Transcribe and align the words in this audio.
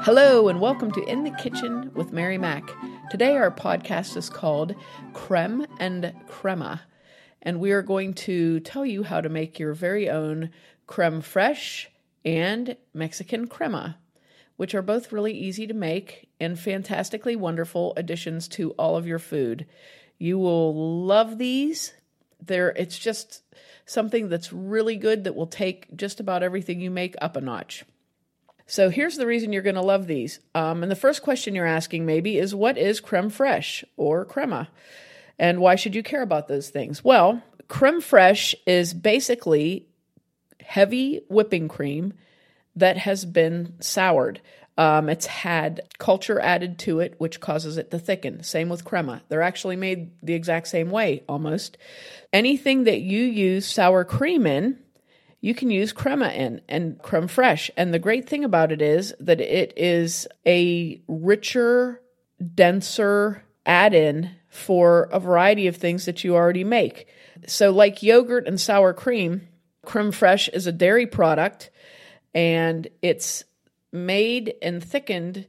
Hello, 0.00 0.48
and 0.48 0.58
welcome 0.62 0.90
to 0.92 1.04
In 1.04 1.24
the 1.24 1.36
Kitchen 1.38 1.92
with 1.92 2.14
Mary 2.14 2.38
Mac. 2.38 2.64
Today, 3.10 3.36
our 3.36 3.50
podcast 3.50 4.16
is 4.16 4.30
called 4.30 4.74
Creme 5.12 5.66
and 5.78 6.14
Crema, 6.26 6.80
and 7.42 7.60
we 7.60 7.72
are 7.72 7.82
going 7.82 8.14
to 8.14 8.60
tell 8.60 8.86
you 8.86 9.02
how 9.02 9.20
to 9.20 9.28
make 9.28 9.58
your 9.58 9.74
very 9.74 10.08
own 10.08 10.48
creme 10.86 11.20
fraiche 11.20 11.88
and 12.24 12.78
Mexican 12.94 13.46
crema, 13.46 13.98
which 14.56 14.74
are 14.74 14.80
both 14.80 15.12
really 15.12 15.34
easy 15.34 15.66
to 15.66 15.74
make 15.74 16.30
and 16.40 16.58
fantastically 16.58 17.36
wonderful 17.36 17.92
additions 17.98 18.48
to 18.48 18.70
all 18.72 18.96
of 18.96 19.06
your 19.06 19.18
food. 19.18 19.66
You 20.18 20.38
will 20.38 21.04
love 21.04 21.38
these. 21.38 21.92
They're, 22.44 22.70
it's 22.70 22.98
just 22.98 23.42
something 23.86 24.28
that's 24.28 24.52
really 24.52 24.96
good 24.96 25.24
that 25.24 25.34
will 25.34 25.46
take 25.46 25.96
just 25.96 26.20
about 26.20 26.42
everything 26.42 26.80
you 26.80 26.90
make 26.90 27.16
up 27.20 27.36
a 27.36 27.40
notch. 27.40 27.84
So 28.66 28.90
here's 28.90 29.16
the 29.16 29.26
reason 29.26 29.52
you're 29.52 29.62
going 29.62 29.76
to 29.76 29.80
love 29.80 30.06
these. 30.06 30.40
Um, 30.54 30.82
and 30.82 30.92
the 30.92 30.96
first 30.96 31.22
question 31.22 31.54
you're 31.54 31.64
asking 31.64 32.04
maybe 32.04 32.36
is 32.36 32.54
what 32.54 32.76
is 32.76 33.00
creme 33.00 33.30
fraiche 33.30 33.82
or 33.96 34.26
crema? 34.26 34.68
And 35.38 35.60
why 35.60 35.76
should 35.76 35.94
you 35.94 36.02
care 36.02 36.20
about 36.20 36.48
those 36.48 36.68
things? 36.68 37.02
Well, 37.02 37.42
creme 37.68 38.02
fraiche 38.02 38.54
is 38.66 38.92
basically 38.92 39.86
heavy 40.60 41.22
whipping 41.30 41.68
cream 41.68 42.12
that 42.76 42.98
has 42.98 43.24
been 43.24 43.74
soured. 43.80 44.40
Um, 44.78 45.08
it's 45.08 45.26
had 45.26 45.80
culture 45.98 46.38
added 46.38 46.78
to 46.80 47.00
it, 47.00 47.16
which 47.18 47.40
causes 47.40 47.78
it 47.78 47.90
to 47.90 47.98
thicken. 47.98 48.44
Same 48.44 48.68
with 48.68 48.84
crema. 48.84 49.22
They're 49.28 49.42
actually 49.42 49.74
made 49.74 50.12
the 50.22 50.34
exact 50.34 50.68
same 50.68 50.90
way 50.90 51.24
almost. 51.28 51.76
Anything 52.32 52.84
that 52.84 53.00
you 53.00 53.24
use 53.24 53.66
sour 53.66 54.04
cream 54.04 54.46
in, 54.46 54.78
you 55.40 55.52
can 55.52 55.70
use 55.70 55.92
crema 55.92 56.28
in 56.28 56.60
and 56.68 57.02
creme 57.02 57.26
fraiche. 57.26 57.70
And 57.76 57.92
the 57.92 57.98
great 57.98 58.28
thing 58.28 58.44
about 58.44 58.70
it 58.70 58.80
is 58.80 59.12
that 59.18 59.40
it 59.40 59.72
is 59.76 60.28
a 60.46 61.02
richer, 61.08 62.00
denser 62.54 63.42
add 63.66 63.94
in 63.94 64.30
for 64.48 65.08
a 65.10 65.18
variety 65.18 65.66
of 65.66 65.76
things 65.76 66.04
that 66.04 66.22
you 66.22 66.36
already 66.36 66.64
make. 66.64 67.08
So, 67.48 67.72
like 67.72 68.04
yogurt 68.04 68.46
and 68.46 68.60
sour 68.60 68.92
cream, 68.92 69.48
creme 69.84 70.12
fraiche 70.12 70.48
is 70.52 70.68
a 70.68 70.72
dairy 70.72 71.06
product 71.06 71.70
and 72.32 72.86
it's 73.02 73.42
made 73.92 74.54
and 74.60 74.82
thickened 74.82 75.46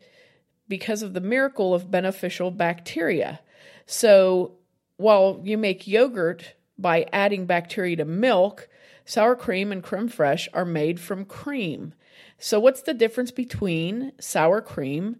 because 0.67 1.01
of 1.01 1.13
the 1.13 1.21
miracle 1.21 1.73
of 1.73 1.91
beneficial 1.91 2.51
bacteria. 2.51 3.39
So, 3.85 4.53
while 4.97 5.41
you 5.43 5.57
make 5.57 5.87
yogurt 5.87 6.53
by 6.77 7.07
adding 7.11 7.45
bacteria 7.45 7.95
to 7.97 8.05
milk, 8.05 8.69
Sour 9.09 9.35
cream 9.35 9.71
and 9.71 9.81
creme 9.81 10.07
fraiche 10.07 10.47
are 10.53 10.63
made 10.63 10.99
from 10.99 11.25
cream. 11.25 11.95
So, 12.37 12.59
what's 12.59 12.83
the 12.83 12.93
difference 12.93 13.31
between 13.31 14.11
sour 14.19 14.61
cream 14.61 15.15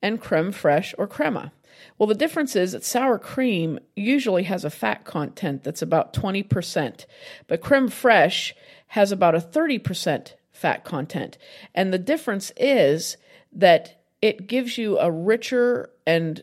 and 0.00 0.20
creme 0.20 0.52
fraiche 0.52 0.94
or 0.96 1.08
crema? 1.08 1.52
Well, 1.98 2.06
the 2.06 2.14
difference 2.14 2.54
is 2.54 2.70
that 2.70 2.84
sour 2.84 3.18
cream 3.18 3.80
usually 3.96 4.44
has 4.44 4.64
a 4.64 4.70
fat 4.70 5.04
content 5.04 5.64
that's 5.64 5.82
about 5.82 6.12
20%, 6.12 7.04
but 7.48 7.60
creme 7.60 7.88
fraiche 7.88 8.52
has 8.86 9.10
about 9.10 9.34
a 9.34 9.40
30% 9.40 10.34
fat 10.52 10.84
content. 10.84 11.38
And 11.74 11.92
the 11.92 11.98
difference 11.98 12.52
is 12.56 13.16
that 13.52 14.00
it 14.20 14.46
gives 14.46 14.78
you 14.78 14.98
a 14.98 15.10
richer 15.10 15.90
and 16.06 16.42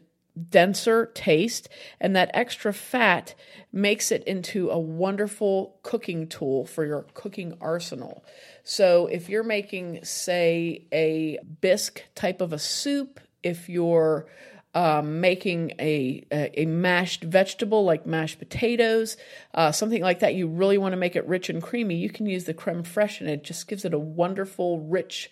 denser 0.50 1.08
taste, 1.08 1.70
and 2.00 2.16
that 2.16 2.32
extra 2.34 2.74
fat 2.74 3.36
makes 3.72 4.12
it 4.12 4.24
into 4.24 4.70
a 4.70 4.80
wonderful 4.80 5.78
cooking 5.84 6.28
tool 6.28 6.66
for 6.66 6.86
your 6.86 7.06
cooking 7.14 7.56
arsenal. 7.60 8.24
So, 8.64 9.08
if 9.08 9.30
you're 9.30 9.44
making, 9.44 10.04
say, 10.04 10.86
a 10.94 11.40
bisque 11.62 12.04
type 12.16 12.42
of 12.42 12.54
a 12.54 12.60
soup, 12.60 13.20
if 13.44 13.70
you're 13.70 14.28
um, 14.74 15.20
making 15.20 15.72
a, 15.80 16.26
a, 16.32 16.62
a 16.62 16.66
mashed 16.66 17.24
vegetable 17.24 17.84
like 17.84 18.06
mashed 18.06 18.40
potatoes, 18.40 19.18
uh, 19.54 19.72
something 19.72 20.02
like 20.02 20.20
that, 20.20 20.36
you 20.36 20.48
really 20.48 20.78
want 20.78 20.94
to 20.94 20.98
make 20.98 21.16
it 21.16 21.28
rich 21.28 21.50
and 21.50 21.62
creamy, 21.62 21.96
you 21.96 22.10
can 22.10 22.26
use 22.26 22.46
the 22.46 22.54
creme 22.54 22.84
fraiche, 22.84 23.20
and 23.20 23.30
it 23.30 23.44
just 23.44 23.68
gives 23.68 23.86
it 23.86 23.94
a 23.94 24.00
wonderful, 24.00 24.80
rich 24.80 25.32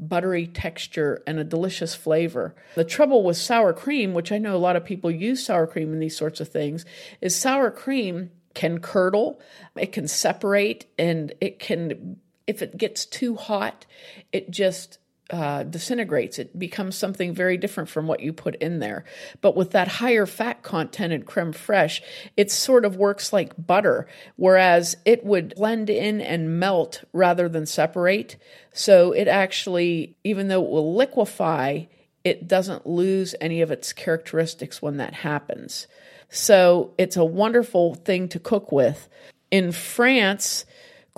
buttery 0.00 0.46
texture 0.46 1.22
and 1.26 1.38
a 1.38 1.44
delicious 1.44 1.94
flavor. 1.94 2.54
The 2.76 2.84
trouble 2.84 3.24
with 3.24 3.36
sour 3.36 3.72
cream, 3.72 4.14
which 4.14 4.32
I 4.32 4.38
know 4.38 4.56
a 4.56 4.58
lot 4.58 4.76
of 4.76 4.84
people 4.84 5.10
use 5.10 5.44
sour 5.44 5.66
cream 5.66 5.92
in 5.92 5.98
these 5.98 6.16
sorts 6.16 6.40
of 6.40 6.48
things, 6.48 6.84
is 7.20 7.34
sour 7.34 7.70
cream 7.70 8.30
can 8.54 8.80
curdle, 8.80 9.40
it 9.76 9.92
can 9.92 10.08
separate, 10.08 10.86
and 10.98 11.32
it 11.40 11.58
can, 11.58 12.18
if 12.46 12.62
it 12.62 12.78
gets 12.78 13.04
too 13.04 13.36
hot, 13.36 13.86
it 14.32 14.50
just 14.50 14.98
uh, 15.30 15.62
disintegrates. 15.62 16.38
It 16.38 16.58
becomes 16.58 16.96
something 16.96 17.34
very 17.34 17.56
different 17.56 17.88
from 17.88 18.06
what 18.06 18.20
you 18.20 18.32
put 18.32 18.56
in 18.56 18.78
there. 18.78 19.04
But 19.40 19.56
with 19.56 19.72
that 19.72 19.88
higher 19.88 20.26
fat 20.26 20.62
content 20.62 21.12
in 21.12 21.24
creme 21.24 21.52
fraiche, 21.52 22.00
it 22.36 22.50
sort 22.50 22.84
of 22.84 22.96
works 22.96 23.32
like 23.32 23.66
butter, 23.66 24.06
whereas 24.36 24.96
it 25.04 25.24
would 25.24 25.54
blend 25.54 25.90
in 25.90 26.20
and 26.20 26.58
melt 26.58 27.04
rather 27.12 27.48
than 27.48 27.66
separate. 27.66 28.36
So 28.72 29.12
it 29.12 29.28
actually, 29.28 30.16
even 30.24 30.48
though 30.48 30.64
it 30.64 30.70
will 30.70 30.94
liquefy, 30.94 31.84
it 32.24 32.48
doesn't 32.48 32.86
lose 32.86 33.34
any 33.40 33.60
of 33.60 33.70
its 33.70 33.92
characteristics 33.92 34.80
when 34.80 34.96
that 34.96 35.14
happens. 35.14 35.86
So 36.30 36.94
it's 36.98 37.16
a 37.16 37.24
wonderful 37.24 37.94
thing 37.94 38.28
to 38.28 38.38
cook 38.38 38.72
with. 38.72 39.08
In 39.50 39.72
France, 39.72 40.66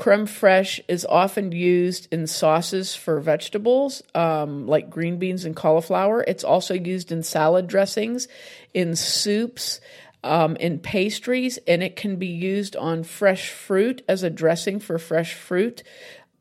Creme 0.01 0.27
fraiche 0.27 0.81
is 0.89 1.05
often 1.05 1.53
used 1.53 2.09
in 2.11 2.27
sauces 2.27 2.95
for 2.95 3.21
vegetables, 3.21 4.03
um, 4.15 4.67
like 4.67 4.89
green 4.89 5.19
beans 5.19 5.45
and 5.45 5.55
cauliflower. 5.55 6.25
It's 6.27 6.43
also 6.43 6.73
used 6.73 7.13
in 7.13 7.23
salad 7.23 7.67
dressings, 7.67 8.27
in 8.73 8.97
soups, 8.97 9.79
um, 10.25 10.57
in 10.57 10.79
pastries, 10.79 11.59
and 11.69 11.83
it 11.83 11.97
can 11.97 12.17
be 12.17 12.29
used 12.29 12.77
on 12.77 13.05
fresh 13.05 13.51
fruit 13.51 14.03
as 14.09 14.23
a 14.23 14.31
dressing 14.31 14.81
for 14.81 14.99
fresh 14.99 15.35
fruit. 15.35 15.83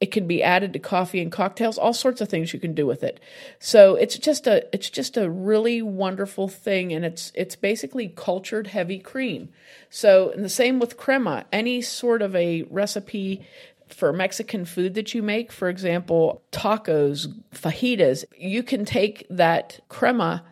It 0.01 0.11
can 0.11 0.27
be 0.27 0.41
added 0.41 0.73
to 0.73 0.79
coffee 0.79 1.21
and 1.21 1.31
cocktails, 1.31 1.77
all 1.77 1.93
sorts 1.93 2.21
of 2.21 2.29
things 2.29 2.53
you 2.53 2.59
can 2.59 2.73
do 2.73 2.85
with 2.85 3.03
it. 3.03 3.19
So 3.59 3.95
it's 3.95 4.17
just 4.17 4.47
a 4.47 4.65
it's 4.73 4.89
just 4.89 5.17
a 5.17 5.29
really 5.29 5.81
wonderful 5.81 6.47
thing 6.47 6.93
and 6.93 7.03
it's 7.03 7.31
it's 7.35 7.55
basically 7.55 8.07
cultured 8.07 8.67
heavy 8.67 8.99
cream. 8.99 9.49
So 9.89 10.31
and 10.31 10.43
the 10.43 10.49
same 10.49 10.79
with 10.79 10.97
crema, 10.97 11.45
any 11.51 11.81
sort 11.81 12.21
of 12.21 12.33
a 12.35 12.63
recipe 12.69 13.45
for 13.87 14.13
Mexican 14.13 14.65
food 14.65 14.93
that 14.93 15.13
you 15.13 15.21
make, 15.21 15.51
for 15.51 15.67
example, 15.67 16.43
tacos, 16.51 17.27
fajitas, 17.53 18.23
you 18.37 18.63
can 18.63 18.85
take 18.85 19.25
that 19.29 19.79
crema 19.89 20.43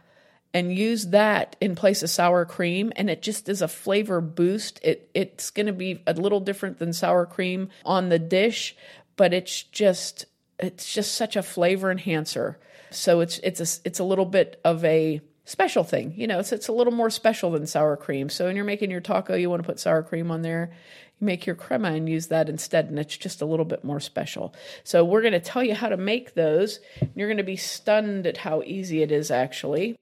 and 0.53 0.73
use 0.73 1.07
that 1.07 1.55
in 1.61 1.75
place 1.75 2.01
of 2.01 2.09
sour 2.09 2.45
cream 2.45 2.91
and 2.95 3.09
it 3.09 3.21
just 3.21 3.47
is 3.47 3.61
a 3.61 3.67
flavor 3.67 4.21
boost. 4.21 4.79
It 4.83 5.09
it's 5.13 5.51
going 5.51 5.67
to 5.67 5.73
be 5.73 6.01
a 6.07 6.13
little 6.13 6.39
different 6.39 6.79
than 6.79 6.93
sour 6.93 7.25
cream 7.25 7.69
on 7.85 8.09
the 8.09 8.19
dish, 8.19 8.75
but 9.17 9.33
it's 9.33 9.63
just 9.63 10.25
it's 10.59 10.91
just 10.91 11.13
such 11.13 11.35
a 11.35 11.44
flavor 11.44 11.91
enhancer. 11.91 12.57
So 12.89 13.19
it's 13.19 13.39
it's 13.39 13.59
a 13.59 13.81
it's 13.85 14.00
a 14.00 14.03
little 14.03 14.25
bit 14.25 14.61
of 14.63 14.83
a 14.85 15.22
special 15.45 15.83
thing. 15.83 16.13
You 16.16 16.28
know, 16.28 16.39
it's 16.39 16.51
it's 16.51 16.67
a 16.67 16.73
little 16.73 16.94
more 16.94 17.09
special 17.09 17.51
than 17.51 17.67
sour 17.67 17.97
cream. 17.97 18.29
So 18.29 18.45
when 18.45 18.56
you're 18.56 18.66
making 18.66 18.91
your 18.91 19.01
taco, 19.01 19.35
you 19.35 19.50
want 19.50 19.61
to 19.61 19.67
put 19.67 19.79
sour 19.79 20.03
cream 20.03 20.31
on 20.31 20.41
there. 20.41 20.72
You 21.19 21.25
make 21.25 21.45
your 21.45 21.56
crema 21.56 21.91
and 21.91 22.07
use 22.07 22.27
that 22.27 22.47
instead, 22.47 22.85
and 22.85 23.00
it's 23.00 23.17
just 23.17 23.41
a 23.41 23.45
little 23.45 23.66
bit 23.66 23.83
more 23.83 24.00
special. 24.00 24.53
So 24.83 25.03
we're 25.03 25.22
going 25.22 25.33
to 25.33 25.39
tell 25.39 25.63
you 25.63 25.73
how 25.73 25.89
to 25.89 25.97
make 25.97 26.35
those. 26.35 26.79
You're 27.16 27.27
going 27.27 27.38
to 27.38 27.44
be 27.44 27.57
stunned 27.57 28.27
at 28.27 28.38
how 28.38 28.61
easy 28.63 29.01
it 29.01 29.11
is 29.11 29.31
actually. 29.31 29.95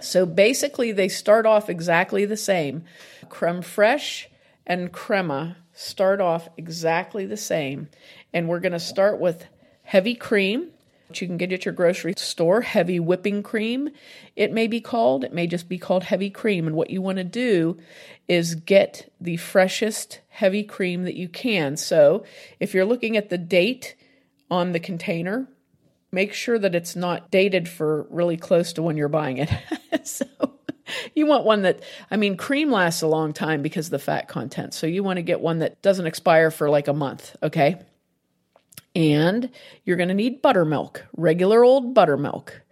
So 0.00 0.26
basically, 0.26 0.92
they 0.92 1.08
start 1.08 1.46
off 1.46 1.68
exactly 1.68 2.24
the 2.24 2.36
same. 2.36 2.84
Creme 3.28 3.62
fraiche 3.62 4.26
and 4.66 4.92
crema 4.92 5.56
start 5.78 6.20
off 6.20 6.48
exactly 6.56 7.24
the 7.24 7.36
same. 7.36 7.88
And 8.32 8.48
we're 8.48 8.58
going 8.58 8.72
to 8.72 8.80
start 8.80 9.20
with 9.20 9.46
heavy 9.84 10.16
cream, 10.16 10.70
which 11.08 11.22
you 11.22 11.28
can 11.28 11.36
get 11.36 11.52
at 11.52 11.64
your 11.64 11.72
grocery 11.72 12.14
store, 12.16 12.62
heavy 12.62 12.98
whipping 12.98 13.44
cream, 13.44 13.88
it 14.34 14.52
may 14.52 14.66
be 14.66 14.80
called. 14.80 15.22
It 15.22 15.32
may 15.32 15.46
just 15.46 15.68
be 15.68 15.78
called 15.78 16.02
heavy 16.02 16.30
cream. 16.30 16.66
And 16.66 16.74
what 16.74 16.90
you 16.90 17.00
want 17.00 17.18
to 17.18 17.24
do 17.24 17.78
is 18.26 18.56
get 18.56 19.10
the 19.20 19.36
freshest 19.36 20.20
heavy 20.28 20.64
cream 20.64 21.04
that 21.04 21.14
you 21.14 21.28
can. 21.28 21.76
So 21.76 22.24
if 22.58 22.74
you're 22.74 22.84
looking 22.84 23.16
at 23.16 23.30
the 23.30 23.38
date 23.38 23.94
on 24.50 24.72
the 24.72 24.80
container, 24.80 25.48
make 26.10 26.32
sure 26.32 26.58
that 26.58 26.74
it's 26.74 26.96
not 26.96 27.30
dated 27.30 27.68
for 27.68 28.06
really 28.10 28.36
close 28.36 28.72
to 28.74 28.82
when 28.82 28.96
you're 28.96 29.08
buying 29.08 29.38
it. 29.38 29.50
so 30.04 30.26
you 31.14 31.26
want 31.26 31.44
one 31.44 31.62
that, 31.62 31.82
I 32.10 32.16
mean, 32.16 32.36
cream 32.36 32.70
lasts 32.70 33.02
a 33.02 33.06
long 33.06 33.32
time 33.32 33.62
because 33.62 33.86
of 33.86 33.90
the 33.92 33.98
fat 33.98 34.28
content. 34.28 34.74
So 34.74 34.86
you 34.86 35.02
want 35.02 35.18
to 35.18 35.22
get 35.22 35.40
one 35.40 35.60
that 35.60 35.80
doesn't 35.82 36.06
expire 36.06 36.50
for 36.50 36.70
like 36.70 36.88
a 36.88 36.92
month, 36.92 37.36
okay? 37.42 37.80
And 38.94 39.50
you're 39.84 39.96
going 39.96 40.08
to 40.08 40.14
need 40.14 40.42
buttermilk, 40.42 41.06
regular 41.16 41.64
old 41.64 41.94
buttermilk. 41.94 42.62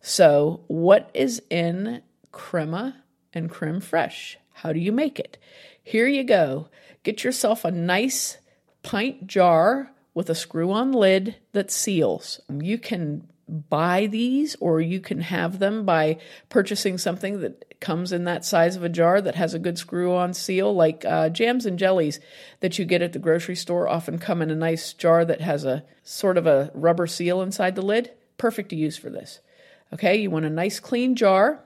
So, 0.00 0.60
what 0.68 1.10
is 1.14 1.42
in 1.50 2.02
crema 2.30 3.02
and 3.32 3.50
creme 3.50 3.80
fraiche? 3.80 4.36
How 4.52 4.72
do 4.72 4.78
you 4.78 4.92
make 4.92 5.18
it? 5.18 5.36
Here 5.82 6.06
you 6.06 6.24
go. 6.24 6.68
Get 7.02 7.24
yourself 7.24 7.64
a 7.64 7.70
nice 7.70 8.38
pint 8.82 9.26
jar 9.26 9.92
with 10.14 10.30
a 10.30 10.34
screw 10.34 10.72
on 10.72 10.92
lid 10.92 11.36
that 11.52 11.70
seals. 11.70 12.40
You 12.48 12.78
can 12.78 13.28
buy 13.48 14.06
these 14.06 14.56
or 14.60 14.80
you 14.80 15.00
can 15.00 15.20
have 15.20 15.58
them 15.58 15.84
by 15.84 16.18
purchasing 16.48 16.98
something 16.98 17.40
that 17.40 17.65
comes 17.80 18.12
in 18.12 18.24
that 18.24 18.44
size 18.44 18.76
of 18.76 18.82
a 18.82 18.88
jar 18.88 19.20
that 19.20 19.34
has 19.34 19.54
a 19.54 19.58
good 19.58 19.78
screw 19.78 20.14
on 20.14 20.32
seal 20.32 20.74
like 20.74 21.04
uh, 21.04 21.28
jams 21.28 21.66
and 21.66 21.78
jellies 21.78 22.20
that 22.60 22.78
you 22.78 22.84
get 22.84 23.02
at 23.02 23.12
the 23.12 23.18
grocery 23.18 23.56
store 23.56 23.88
often 23.88 24.18
come 24.18 24.40
in 24.40 24.50
a 24.50 24.56
nice 24.56 24.92
jar 24.92 25.24
that 25.24 25.40
has 25.40 25.64
a 25.64 25.84
sort 26.02 26.38
of 26.38 26.46
a 26.46 26.70
rubber 26.74 27.06
seal 27.06 27.42
inside 27.42 27.74
the 27.74 27.82
lid. 27.82 28.10
Perfect 28.38 28.70
to 28.70 28.76
use 28.76 28.96
for 28.96 29.10
this. 29.10 29.40
Okay 29.92 30.16
you 30.16 30.30
want 30.30 30.46
a 30.46 30.50
nice 30.50 30.80
clean 30.80 31.14
jar 31.14 31.60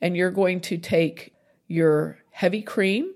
and 0.00 0.16
you're 0.16 0.30
going 0.30 0.60
to 0.60 0.76
take 0.76 1.34
your 1.66 2.18
heavy 2.30 2.62
cream 2.62 3.12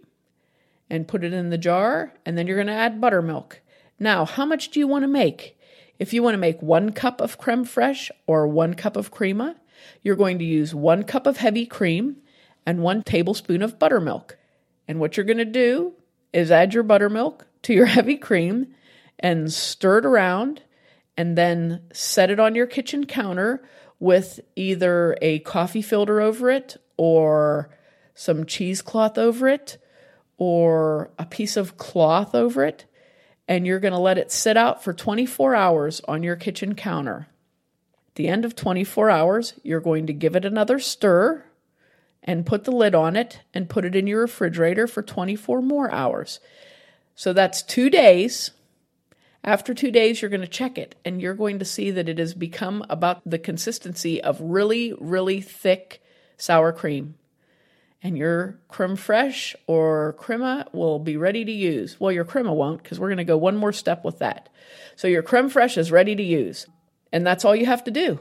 and 0.88 1.08
put 1.08 1.24
it 1.24 1.32
in 1.32 1.50
the 1.50 1.58
jar 1.58 2.12
and 2.24 2.36
then 2.38 2.46
you're 2.46 2.56
going 2.56 2.66
to 2.66 2.72
add 2.72 3.00
buttermilk. 3.00 3.60
Now 3.98 4.24
how 4.24 4.46
much 4.46 4.70
do 4.70 4.78
you 4.78 4.86
want 4.86 5.02
to 5.02 5.08
make? 5.08 5.58
If 5.98 6.12
you 6.12 6.22
want 6.22 6.34
to 6.34 6.38
make 6.38 6.60
one 6.62 6.92
cup 6.92 7.20
of 7.20 7.38
creme 7.38 7.64
fraiche 7.64 8.10
or 8.26 8.48
one 8.48 8.74
cup 8.74 8.96
of 8.96 9.10
crema, 9.10 9.56
you're 10.02 10.16
going 10.16 10.38
to 10.38 10.44
use 10.44 10.74
one 10.74 11.02
cup 11.04 11.26
of 11.26 11.36
heavy 11.36 11.66
cream 11.66 12.16
and 12.66 12.82
one 12.82 13.02
tablespoon 13.02 13.62
of 13.62 13.78
buttermilk. 13.78 14.36
And 14.86 15.00
what 15.00 15.16
you're 15.16 15.26
going 15.26 15.38
to 15.38 15.44
do 15.44 15.94
is 16.32 16.50
add 16.50 16.74
your 16.74 16.82
buttermilk 16.82 17.46
to 17.62 17.72
your 17.72 17.86
heavy 17.96 18.16
cream 18.16 18.74
and 19.18 19.52
stir 19.52 19.98
it 19.98 20.06
around 20.06 20.62
and 21.16 21.36
then 21.36 21.82
set 21.92 22.30
it 22.30 22.40
on 22.40 22.54
your 22.54 22.66
kitchen 22.66 23.06
counter 23.06 23.62
with 23.98 24.40
either 24.56 25.16
a 25.22 25.38
coffee 25.40 25.82
filter 25.82 26.20
over 26.20 26.50
it 26.50 26.76
or 26.96 27.70
some 28.14 28.44
cheesecloth 28.44 29.16
over 29.16 29.48
it 29.48 29.78
or 30.38 31.12
a 31.18 31.26
piece 31.26 31.56
of 31.56 31.76
cloth 31.76 32.34
over 32.34 32.64
it 32.64 32.84
and 33.48 33.66
you're 33.66 33.80
going 33.80 33.92
to 33.92 33.98
let 33.98 34.18
it 34.18 34.32
sit 34.32 34.56
out 34.56 34.82
for 34.82 34.92
24 34.92 35.54
hours 35.54 36.00
on 36.08 36.22
your 36.22 36.36
kitchen 36.36 36.74
counter. 36.74 37.28
The 38.14 38.28
end 38.28 38.44
of 38.44 38.54
24 38.54 39.10
hours, 39.10 39.54
you're 39.62 39.80
going 39.80 40.06
to 40.06 40.12
give 40.12 40.36
it 40.36 40.44
another 40.44 40.78
stir 40.78 41.44
and 42.22 42.46
put 42.46 42.64
the 42.64 42.70
lid 42.72 42.94
on 42.94 43.16
it 43.16 43.40
and 43.52 43.68
put 43.68 43.84
it 43.84 43.96
in 43.96 44.06
your 44.06 44.20
refrigerator 44.20 44.86
for 44.86 45.02
24 45.02 45.62
more 45.62 45.90
hours. 45.90 46.40
So 47.14 47.32
that's 47.32 47.62
two 47.62 47.90
days. 47.90 48.52
After 49.44 49.74
two 49.74 49.90
days, 49.90 50.22
you're 50.22 50.30
going 50.30 50.42
to 50.42 50.46
check 50.46 50.78
it 50.78 50.94
and 51.04 51.20
you're 51.20 51.34
going 51.34 51.58
to 51.58 51.64
see 51.64 51.90
that 51.90 52.08
it 52.08 52.18
has 52.18 52.34
become 52.34 52.84
about 52.88 53.22
the 53.24 53.38
consistency 53.38 54.22
of 54.22 54.40
really, 54.40 54.94
really 55.00 55.40
thick 55.40 56.02
sour 56.36 56.72
cream 56.72 57.14
and 58.02 58.18
your 58.18 58.58
creme 58.68 58.96
fraiche 58.96 59.54
or 59.66 60.14
crema 60.14 60.66
will 60.72 60.98
be 60.98 61.16
ready 61.16 61.44
to 61.44 61.52
use. 61.52 62.00
Well, 62.00 62.10
your 62.10 62.24
crema 62.24 62.52
won't 62.52 62.82
because 62.82 62.98
we're 62.98 63.08
going 63.08 63.18
to 63.18 63.24
go 63.24 63.36
one 63.36 63.56
more 63.56 63.72
step 63.72 64.04
with 64.04 64.18
that. 64.18 64.48
So 64.96 65.06
your 65.06 65.22
creme 65.22 65.50
fraiche 65.50 65.78
is 65.78 65.92
ready 65.92 66.16
to 66.16 66.22
use, 66.22 66.66
and 67.12 67.26
that's 67.26 67.44
all 67.44 67.54
you 67.54 67.66
have 67.66 67.84
to 67.84 67.90
do. 67.90 68.20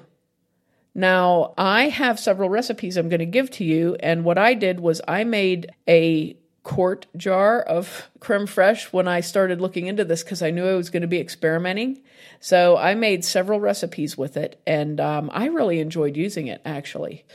Now, 0.93 1.53
I 1.57 1.89
have 1.89 2.19
several 2.19 2.49
recipes 2.49 2.97
I'm 2.97 3.09
going 3.09 3.19
to 3.19 3.25
give 3.25 3.49
to 3.51 3.63
you, 3.63 3.95
and 4.01 4.25
what 4.25 4.37
I 4.37 4.53
did 4.53 4.79
was 4.79 5.01
I 5.07 5.23
made 5.23 5.71
a 5.87 6.37
quart 6.63 7.07
jar 7.17 7.59
of 7.59 8.09
creme 8.19 8.45
fraiche 8.45 8.93
when 8.93 9.07
I 9.07 9.21
started 9.21 9.61
looking 9.61 9.87
into 9.87 10.05
this 10.05 10.23
because 10.23 10.43
I 10.43 10.51
knew 10.51 10.67
I 10.67 10.75
was 10.75 10.89
going 10.89 11.01
to 11.01 11.07
be 11.07 11.19
experimenting. 11.19 12.01
So 12.39 12.77
I 12.77 12.93
made 12.93 13.25
several 13.25 13.59
recipes 13.59 14.17
with 14.17 14.37
it, 14.37 14.61
and 14.67 14.99
um, 14.99 15.31
I 15.33 15.45
really 15.47 15.79
enjoyed 15.79 16.17
using 16.17 16.47
it 16.47 16.61
actually. 16.65 17.25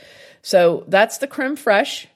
So 0.41 0.85
that's 0.87 1.17
the 1.17 1.27
creme 1.27 1.57
fraiche. 1.57 2.07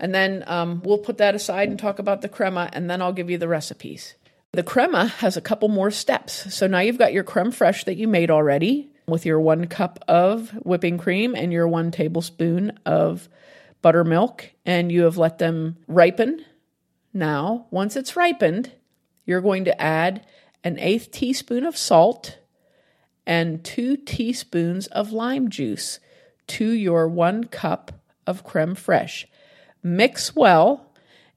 And 0.00 0.14
then 0.14 0.42
um, 0.46 0.82
we'll 0.84 0.98
put 0.98 1.18
that 1.18 1.34
aside 1.34 1.68
and 1.68 1.78
talk 1.78 1.98
about 1.98 2.20
the 2.20 2.28
crema, 2.28 2.68
and 2.72 2.90
then 2.90 3.00
I'll 3.00 3.12
give 3.12 3.30
you 3.30 3.38
the 3.38 3.48
recipes. 3.48 4.14
The 4.54 4.62
crema 4.62 5.06
has 5.06 5.36
a 5.36 5.40
couple 5.40 5.68
more 5.68 5.90
steps. 5.90 6.54
So 6.54 6.68
now 6.68 6.78
you've 6.78 6.96
got 6.96 7.12
your 7.12 7.24
creme 7.24 7.50
fraiche 7.50 7.86
that 7.86 7.96
you 7.96 8.06
made 8.06 8.30
already 8.30 8.88
with 9.08 9.26
your 9.26 9.40
one 9.40 9.66
cup 9.66 9.98
of 10.06 10.50
whipping 10.64 10.96
cream 10.96 11.34
and 11.34 11.52
your 11.52 11.66
one 11.66 11.90
tablespoon 11.90 12.78
of 12.86 13.28
buttermilk, 13.82 14.52
and 14.64 14.92
you 14.92 15.02
have 15.02 15.18
let 15.18 15.38
them 15.38 15.76
ripen. 15.88 16.44
Now, 17.12 17.66
once 17.72 17.96
it's 17.96 18.14
ripened, 18.14 18.70
you're 19.26 19.40
going 19.40 19.64
to 19.64 19.82
add 19.82 20.24
an 20.62 20.78
eighth 20.78 21.10
teaspoon 21.10 21.66
of 21.66 21.76
salt 21.76 22.38
and 23.26 23.64
two 23.64 23.96
teaspoons 23.96 24.86
of 24.86 25.10
lime 25.10 25.48
juice 25.48 25.98
to 26.46 26.70
your 26.70 27.08
one 27.08 27.42
cup 27.42 27.90
of 28.24 28.44
creme 28.44 28.76
fraiche. 28.76 29.24
Mix 29.82 30.36
well 30.36 30.83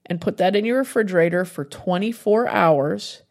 and 0.08 0.20
put 0.20 0.38
that 0.38 0.56
in 0.56 0.64
your 0.64 0.78
refrigerator 0.78 1.44
for 1.44 1.64
24 1.64 2.48
hours. 2.48 3.22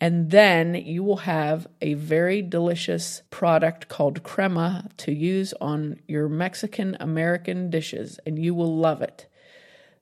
And 0.00 0.30
then 0.30 0.74
you 0.74 1.02
will 1.02 1.18
have 1.18 1.66
a 1.80 1.94
very 1.94 2.42
delicious 2.42 3.22
product 3.30 3.88
called 3.88 4.22
crema 4.22 4.90
to 4.98 5.12
use 5.12 5.54
on 5.60 6.00
your 6.06 6.28
Mexican 6.28 6.96
American 7.00 7.70
dishes, 7.70 8.20
and 8.26 8.38
you 8.38 8.54
will 8.54 8.76
love 8.76 9.00
it. 9.00 9.26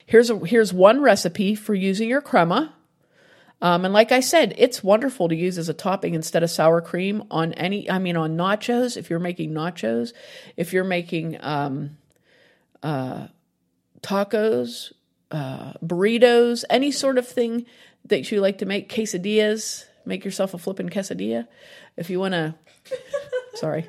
Here's, 0.06 0.30
a, 0.30 0.38
here's 0.38 0.72
one 0.72 1.00
recipe 1.00 1.54
for 1.54 1.74
using 1.74 2.08
your 2.08 2.20
crema. 2.20 2.74
Um, 3.62 3.84
and 3.84 3.94
like 3.94 4.12
I 4.12 4.20
said, 4.20 4.54
it's 4.58 4.82
wonderful 4.82 5.28
to 5.28 5.36
use 5.36 5.56
as 5.58 5.68
a 5.68 5.74
topping 5.74 6.14
instead 6.14 6.42
of 6.42 6.50
sour 6.50 6.80
cream 6.80 7.24
on 7.30 7.52
any, 7.54 7.88
I 7.90 7.98
mean, 7.98 8.16
on 8.16 8.36
nachos, 8.36 8.96
if 8.96 9.08
you're 9.08 9.20
making 9.20 9.52
nachos, 9.52 10.12
if 10.56 10.72
you're 10.72 10.84
making 10.84 11.42
um, 11.42 11.96
uh, 12.82 13.28
tacos, 14.02 14.92
uh, 15.30 15.72
burritos, 15.84 16.64
any 16.70 16.90
sort 16.90 17.18
of 17.18 17.26
thing 17.26 17.66
that 18.06 18.30
you 18.30 18.40
like 18.40 18.58
to 18.58 18.66
make, 18.66 18.88
quesadillas. 18.88 19.84
Make 20.06 20.24
yourself 20.24 20.52
a 20.52 20.58
flippin' 20.58 20.90
quesadilla. 20.90 21.46
If 21.96 22.10
you 22.10 22.20
want 22.20 22.32
to, 22.32 22.54
sorry, 23.54 23.88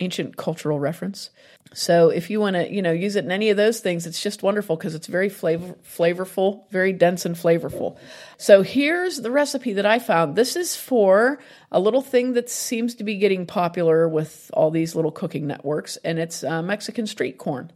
ancient 0.00 0.36
cultural 0.36 0.80
reference. 0.80 1.30
So 1.74 2.10
if 2.10 2.28
you 2.28 2.40
want 2.40 2.56
to, 2.56 2.70
you 2.70 2.82
know, 2.82 2.92
use 2.92 3.16
it 3.16 3.24
in 3.24 3.30
any 3.30 3.50
of 3.50 3.56
those 3.56 3.80
things, 3.80 4.06
it's 4.06 4.22
just 4.22 4.42
wonderful 4.42 4.76
because 4.76 4.94
it's 4.94 5.06
very 5.06 5.28
flavor 5.28 5.74
flavorful, 5.84 6.68
very 6.70 6.92
dense 6.92 7.24
and 7.24 7.34
flavorful. 7.34 7.96
So 8.36 8.62
here's 8.62 9.18
the 9.18 9.30
recipe 9.30 9.74
that 9.74 9.86
I 9.86 9.98
found. 9.98 10.36
This 10.36 10.56
is 10.56 10.76
for 10.76 11.38
a 11.70 11.80
little 11.80 12.02
thing 12.02 12.34
that 12.34 12.50
seems 12.50 12.96
to 12.96 13.04
be 13.04 13.16
getting 13.16 13.46
popular 13.46 14.08
with 14.08 14.50
all 14.52 14.70
these 14.70 14.94
little 14.94 15.12
cooking 15.12 15.46
networks, 15.46 15.96
and 15.98 16.18
it's 16.18 16.44
uh, 16.44 16.62
Mexican 16.62 17.06
street 17.06 17.38
corn. 17.38 17.72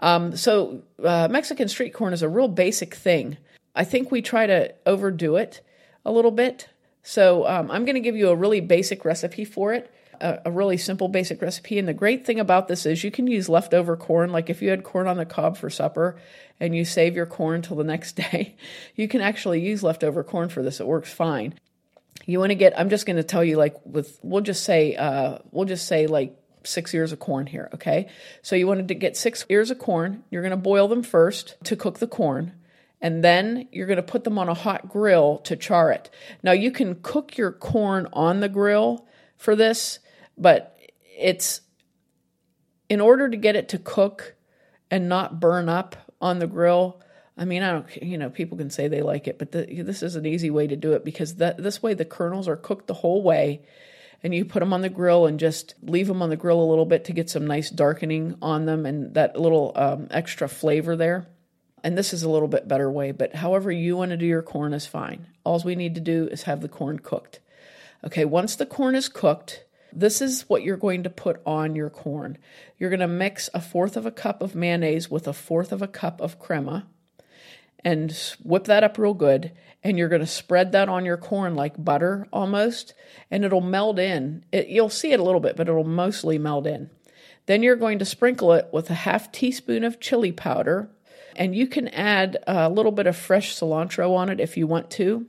Um, 0.00 0.36
so 0.36 0.82
uh, 1.02 1.28
Mexican 1.30 1.68
street 1.68 1.94
corn 1.94 2.12
is 2.12 2.22
a 2.22 2.28
real 2.28 2.48
basic 2.48 2.94
thing. 2.94 3.36
I 3.74 3.84
think 3.84 4.10
we 4.10 4.22
try 4.22 4.46
to 4.46 4.74
overdo 4.86 5.36
it 5.36 5.60
a 6.04 6.10
little 6.10 6.30
bit. 6.30 6.68
So 7.02 7.46
um, 7.46 7.70
I'm 7.70 7.84
going 7.84 7.94
to 7.94 8.00
give 8.00 8.16
you 8.16 8.30
a 8.30 8.34
really 8.34 8.60
basic 8.60 9.04
recipe 9.04 9.44
for 9.44 9.72
it, 9.72 9.92
a, 10.20 10.40
a, 10.46 10.50
really 10.50 10.76
simple 10.76 11.08
basic 11.08 11.40
recipe. 11.40 11.78
And 11.78 11.86
the 11.86 11.94
great 11.94 12.26
thing 12.26 12.40
about 12.40 12.68
this 12.68 12.84
is 12.84 13.04
you 13.04 13.10
can 13.10 13.26
use 13.26 13.48
leftover 13.48 13.96
corn. 13.96 14.32
Like 14.32 14.50
if 14.50 14.60
you 14.60 14.70
had 14.70 14.84
corn 14.84 15.06
on 15.06 15.16
the 15.16 15.24
cob 15.24 15.56
for 15.56 15.70
supper 15.70 16.16
and 16.58 16.74
you 16.74 16.84
save 16.84 17.16
your 17.16 17.26
corn 17.26 17.62
till 17.62 17.76
the 17.76 17.84
next 17.84 18.12
day, 18.30 18.56
you 18.96 19.08
can 19.08 19.20
actually 19.20 19.60
use 19.60 19.82
leftover 19.82 20.24
corn 20.24 20.48
for 20.48 20.62
this. 20.62 20.80
It 20.80 20.86
works 20.86 21.12
fine. 21.12 21.54
You 22.26 22.38
want 22.38 22.50
to 22.50 22.56
get, 22.56 22.78
I'm 22.78 22.90
just 22.90 23.06
going 23.06 23.16
to 23.16 23.24
tell 23.24 23.42
you, 23.42 23.56
like, 23.56 23.76
with, 23.84 24.18
we'll 24.22 24.42
just 24.42 24.62
say, 24.62 24.94
uh, 24.94 25.38
we'll 25.52 25.64
just 25.64 25.86
say, 25.86 26.06
like, 26.06 26.36
six 26.64 26.94
ears 26.94 27.12
of 27.12 27.18
corn 27.18 27.46
here, 27.46 27.68
okay? 27.74 28.08
So 28.42 28.56
you 28.56 28.66
wanted 28.66 28.88
to 28.88 28.94
get 28.94 29.16
six 29.16 29.44
ears 29.48 29.70
of 29.70 29.78
corn. 29.78 30.24
You're 30.30 30.42
going 30.42 30.50
to 30.50 30.56
boil 30.56 30.88
them 30.88 31.02
first 31.02 31.56
to 31.64 31.76
cook 31.76 31.98
the 31.98 32.06
corn, 32.06 32.52
and 33.00 33.24
then 33.24 33.68
you're 33.72 33.86
going 33.86 33.96
to 33.96 34.02
put 34.02 34.24
them 34.24 34.38
on 34.38 34.48
a 34.48 34.54
hot 34.54 34.88
grill 34.88 35.38
to 35.38 35.56
char 35.56 35.90
it. 35.90 36.10
Now 36.42 36.52
you 36.52 36.70
can 36.70 36.96
cook 36.96 37.36
your 37.36 37.52
corn 37.52 38.08
on 38.12 38.40
the 38.40 38.48
grill 38.48 39.06
for 39.36 39.56
this, 39.56 39.98
but 40.36 40.78
it's 41.18 41.62
in 42.88 43.00
order 43.00 43.28
to 43.28 43.36
get 43.36 43.56
it 43.56 43.68
to 43.70 43.78
cook 43.78 44.34
and 44.90 45.08
not 45.08 45.40
burn 45.40 45.68
up 45.68 45.96
on 46.20 46.38
the 46.40 46.46
grill. 46.46 47.00
I 47.38 47.44
mean, 47.44 47.62
I 47.62 47.72
don't, 47.72 48.02
you 48.02 48.18
know, 48.18 48.28
people 48.28 48.58
can 48.58 48.68
say 48.68 48.88
they 48.88 49.00
like 49.00 49.28
it, 49.28 49.38
but 49.38 49.52
the, 49.52 49.82
this 49.82 50.02
is 50.02 50.16
an 50.16 50.26
easy 50.26 50.50
way 50.50 50.66
to 50.66 50.76
do 50.76 50.92
it 50.92 51.04
because 51.04 51.36
this 51.36 51.82
way 51.82 51.94
the 51.94 52.04
kernels 52.04 52.48
are 52.48 52.56
cooked 52.56 52.86
the 52.86 52.94
whole 52.94 53.22
way 53.22 53.62
and 54.22 54.34
you 54.34 54.44
put 54.44 54.60
them 54.60 54.72
on 54.72 54.82
the 54.82 54.88
grill 54.88 55.26
and 55.26 55.40
just 55.40 55.74
leave 55.82 56.06
them 56.06 56.22
on 56.22 56.30
the 56.30 56.36
grill 56.36 56.60
a 56.60 56.68
little 56.68 56.84
bit 56.84 57.04
to 57.06 57.12
get 57.12 57.30
some 57.30 57.46
nice 57.46 57.70
darkening 57.70 58.36
on 58.42 58.66
them 58.66 58.86
and 58.86 59.14
that 59.14 59.38
little 59.38 59.72
um, 59.74 60.08
extra 60.10 60.48
flavor 60.48 60.96
there. 60.96 61.26
And 61.82 61.96
this 61.96 62.12
is 62.12 62.22
a 62.22 62.28
little 62.28 62.48
bit 62.48 62.68
better 62.68 62.90
way, 62.90 63.12
but 63.12 63.34
however 63.34 63.72
you 63.72 63.96
want 63.96 64.10
to 64.10 64.16
do 64.16 64.26
your 64.26 64.42
corn 64.42 64.74
is 64.74 64.86
fine. 64.86 65.26
All 65.44 65.60
we 65.64 65.74
need 65.74 65.94
to 65.94 66.00
do 66.00 66.28
is 66.30 66.42
have 66.42 66.60
the 66.60 66.68
corn 66.68 66.98
cooked. 66.98 67.40
Okay, 68.04 68.26
once 68.26 68.56
the 68.56 68.66
corn 68.66 68.94
is 68.94 69.08
cooked, 69.08 69.64
this 69.92 70.20
is 70.20 70.42
what 70.42 70.62
you're 70.62 70.76
going 70.76 71.02
to 71.02 71.10
put 71.10 71.40
on 71.46 71.74
your 71.74 71.90
corn. 71.90 72.36
You're 72.78 72.90
going 72.90 73.00
to 73.00 73.08
mix 73.08 73.48
a 73.54 73.60
fourth 73.60 73.96
of 73.96 74.04
a 74.04 74.10
cup 74.10 74.42
of 74.42 74.54
mayonnaise 74.54 75.10
with 75.10 75.26
a 75.26 75.32
fourth 75.32 75.72
of 75.72 75.80
a 75.82 75.88
cup 75.88 76.20
of 76.20 76.38
crema 76.38 76.86
and 77.84 78.12
whip 78.42 78.64
that 78.64 78.84
up 78.84 78.98
real 78.98 79.14
good. 79.14 79.52
And 79.82 79.96
you're 79.96 80.08
going 80.08 80.20
to 80.20 80.26
spread 80.26 80.72
that 80.72 80.90
on 80.90 81.06
your 81.06 81.16
corn 81.16 81.54
like 81.54 81.82
butter 81.82 82.26
almost, 82.32 82.92
and 83.30 83.44
it'll 83.44 83.62
meld 83.62 83.98
in. 83.98 84.44
It, 84.52 84.68
you'll 84.68 84.90
see 84.90 85.12
it 85.12 85.20
a 85.20 85.24
little 85.24 85.40
bit, 85.40 85.56
but 85.56 85.68
it'll 85.68 85.84
mostly 85.84 86.36
meld 86.36 86.66
in. 86.66 86.90
Then 87.46 87.62
you're 87.62 87.76
going 87.76 87.98
to 87.98 88.04
sprinkle 88.04 88.52
it 88.52 88.68
with 88.72 88.90
a 88.90 88.94
half 88.94 89.32
teaspoon 89.32 89.82
of 89.82 89.98
chili 89.98 90.32
powder, 90.32 90.90
And 91.36 91.54
you 91.54 91.66
can 91.66 91.88
add 91.88 92.36
a 92.46 92.68
little 92.68 92.92
bit 92.92 93.06
of 93.06 93.16
fresh 93.16 93.56
cilantro 93.56 94.14
on 94.14 94.28
it 94.28 94.40
if 94.40 94.56
you 94.56 94.66
want 94.66 94.90
to. 94.92 95.26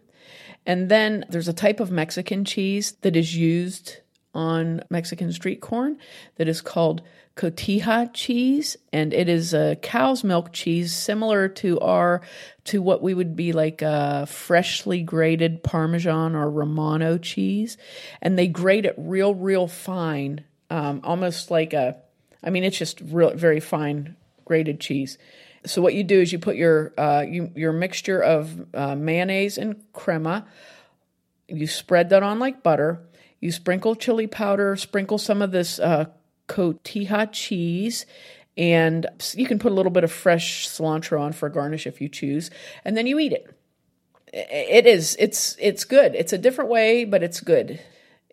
And 0.65 0.89
then 0.89 1.25
there's 1.29 1.47
a 1.47 1.53
type 1.53 1.79
of 1.79 1.91
Mexican 1.91 2.45
cheese 2.45 2.93
that 3.01 3.15
is 3.15 3.35
used 3.35 3.97
on 4.33 4.81
Mexican 4.89 5.31
street 5.31 5.61
corn 5.61 5.97
that 6.35 6.47
is 6.47 6.61
called 6.61 7.01
cotija 7.35 8.09
cheese 8.13 8.77
and 8.91 9.13
it 9.13 9.29
is 9.29 9.53
a 9.53 9.77
cow's 9.81 10.23
milk 10.23 10.51
cheese 10.51 10.93
similar 10.93 11.47
to 11.47 11.79
our 11.79 12.21
to 12.65 12.81
what 12.81 13.01
we 13.01 13.13
would 13.13 13.35
be 13.35 13.53
like 13.53 13.81
a 13.81 14.25
freshly 14.25 15.01
grated 15.01 15.63
parmesan 15.63 16.35
or 16.35 16.49
romano 16.49 17.17
cheese. 17.17 17.77
And 18.21 18.37
they 18.37 18.47
grate 18.47 18.85
it 18.85 18.95
real 18.97 19.33
real 19.33 19.67
fine 19.67 20.43
um, 20.69 21.01
almost 21.03 21.51
like 21.51 21.73
a 21.73 21.97
i 22.43 22.49
mean 22.49 22.63
it's 22.63 22.77
just 22.77 23.01
real 23.01 23.31
very 23.35 23.59
fine 23.59 24.15
grated 24.45 24.79
cheese. 24.79 25.17
So 25.65 25.81
what 25.81 25.93
you 25.93 26.03
do 26.03 26.19
is 26.19 26.33
you 26.33 26.39
put 26.39 26.55
your 26.55 26.93
uh, 26.97 27.21
you, 27.21 27.51
your 27.55 27.71
mixture 27.71 28.21
of 28.21 28.65
uh, 28.73 28.95
mayonnaise 28.95 29.57
and 29.57 29.81
crema. 29.93 30.45
You 31.47 31.67
spread 31.67 32.09
that 32.09 32.23
on 32.23 32.39
like 32.39 32.63
butter 32.63 32.99
you 33.41 33.51
sprinkle 33.51 33.95
chili 33.95 34.27
powder 34.27 34.75
sprinkle 34.77 35.17
some 35.17 35.41
of 35.41 35.51
this 35.51 35.79
uh, 35.79 36.05
cotija 36.47 37.29
cheese 37.31 38.05
and 38.57 39.05
you 39.35 39.47
can 39.47 39.59
put 39.59 39.71
a 39.71 39.75
little 39.75 39.91
bit 39.91 40.03
of 40.03 40.11
fresh 40.11 40.67
cilantro 40.67 41.21
on 41.21 41.31
for 41.31 41.49
garnish 41.49 41.87
if 41.87 42.01
you 42.01 42.09
choose 42.09 42.51
and 42.83 42.97
then 42.97 43.07
you 43.07 43.17
eat 43.19 43.31
it. 43.31 43.55
It 44.33 44.85
is 44.85 45.15
it's 45.19 45.55
it's 45.59 45.83
good. 45.83 46.15
It's 46.15 46.33
a 46.33 46.37
different 46.37 46.69
way 46.69 47.05
but 47.05 47.23
it's 47.23 47.39
good. 47.39 47.79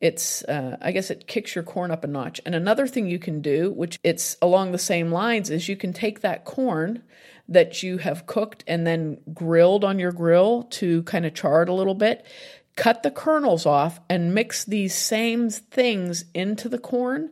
It's 0.00 0.44
uh, 0.44 0.76
i 0.80 0.92
guess 0.92 1.10
it 1.10 1.26
kicks 1.26 1.54
your 1.54 1.64
corn 1.64 1.90
up 1.90 2.04
a 2.04 2.06
notch. 2.06 2.40
And 2.44 2.54
another 2.54 2.86
thing 2.86 3.06
you 3.06 3.18
can 3.18 3.40
do 3.40 3.70
which 3.70 3.98
it's 4.02 4.36
along 4.42 4.72
the 4.72 4.78
same 4.78 5.12
lines 5.12 5.50
is 5.50 5.68
you 5.68 5.76
can 5.76 5.92
take 5.92 6.20
that 6.20 6.44
corn 6.44 7.02
that 7.48 7.82
you 7.82 7.98
have 7.98 8.26
cooked 8.26 8.62
and 8.66 8.86
then 8.86 9.18
grilled 9.32 9.84
on 9.84 9.98
your 9.98 10.12
grill 10.12 10.64
to 10.64 11.02
kind 11.04 11.24
of 11.24 11.34
char 11.34 11.62
it 11.62 11.68
a 11.68 11.74
little 11.74 11.94
bit 11.94 12.26
cut 12.78 13.02
the 13.02 13.10
kernels 13.10 13.66
off 13.66 13.98
and 14.08 14.32
mix 14.32 14.64
these 14.64 14.94
same 14.94 15.50
things 15.50 16.24
into 16.32 16.68
the 16.68 16.78
corn 16.78 17.28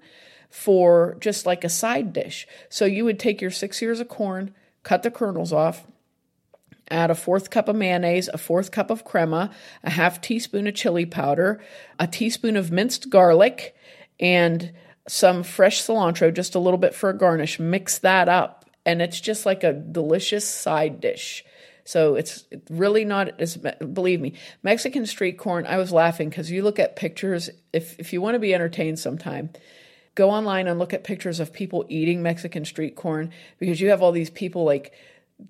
for 0.51 1.17
just 1.21 1.47
like 1.47 1.63
a 1.63 1.69
side 1.69 2.13
dish. 2.13 2.49
So 2.69 2.85
you 2.85 3.05
would 3.05 3.21
take 3.21 3.41
your 3.41 3.53
six 3.53 3.81
ears 3.81 4.01
of 4.01 4.09
corn, 4.09 4.53
cut 4.83 5.05
the 5.05 5.11
kernels 5.11 5.53
off, 5.53 5.87
add 6.91 7.13
a 7.13 7.15
fourth 7.15 7.51
cup 7.51 7.69
of 7.69 7.77
mayonnaise, 7.77 8.29
a 8.35 8.39
fourth 8.39 8.73
cup 8.73 8.91
of 8.91 9.05
crema, 9.05 9.53
a 9.85 9.91
half 9.91 10.21
teaspoon 10.21 10.67
of 10.67 10.75
chili 10.75 11.07
powder, 11.07 11.63
a 12.01 12.09
teaspoon 12.09 12.57
of 12.57 12.73
minced 12.73 13.09
garlic, 13.09 13.77
and 14.19 14.73
some 15.07 15.45
fresh 15.45 15.81
cilantro, 15.81 16.35
just 16.35 16.57
a 16.57 16.61
little 16.61 16.79
bit 16.79 16.93
for 16.93 17.09
a 17.09 17.17
garnish. 17.17 17.61
Mix 17.61 18.01
that 18.01 18.29
up, 18.29 18.65
and 18.85 19.01
it's 19.01 19.21
just 19.21 19.47
like 19.47 19.63
a 19.63 19.73
delicious 19.73 20.49
side 20.49 21.01
dish. 21.01 21.45
So 21.87 22.17
it's 22.17 22.45
really 22.69 23.05
not 23.05 23.41
as 23.41 23.57
believe 23.57 24.21
me, 24.21 24.35
Mexican 24.63 25.07
street 25.07 25.39
corn. 25.39 25.67
I 25.67 25.79
was 25.79 25.93
laughing 25.93 26.29
because 26.29 26.51
you 26.51 26.63
look 26.63 26.81
at 26.81 26.97
pictures. 26.97 27.49
If 27.73 27.99
if 27.99 28.13
you 28.13 28.21
want 28.21 28.35
to 28.35 28.41
be 28.41 28.53
entertained 28.53 28.99
sometime, 28.99 29.51
go 30.17 30.31
online 30.31 30.67
and 30.67 30.81
look 30.81 30.93
at 30.93 31.05
pictures 31.05 31.39
of 31.39 31.53
people 31.53 31.87
eating 31.89 32.23
Mexican 32.23 32.65
street 32.65 32.97
corn 32.97 33.31
because 33.59 33.81
you 33.81 33.91
have 33.91 34.03
all 34.03 34.11
these 34.11 34.31
people 34.31 34.65
like 34.65 34.93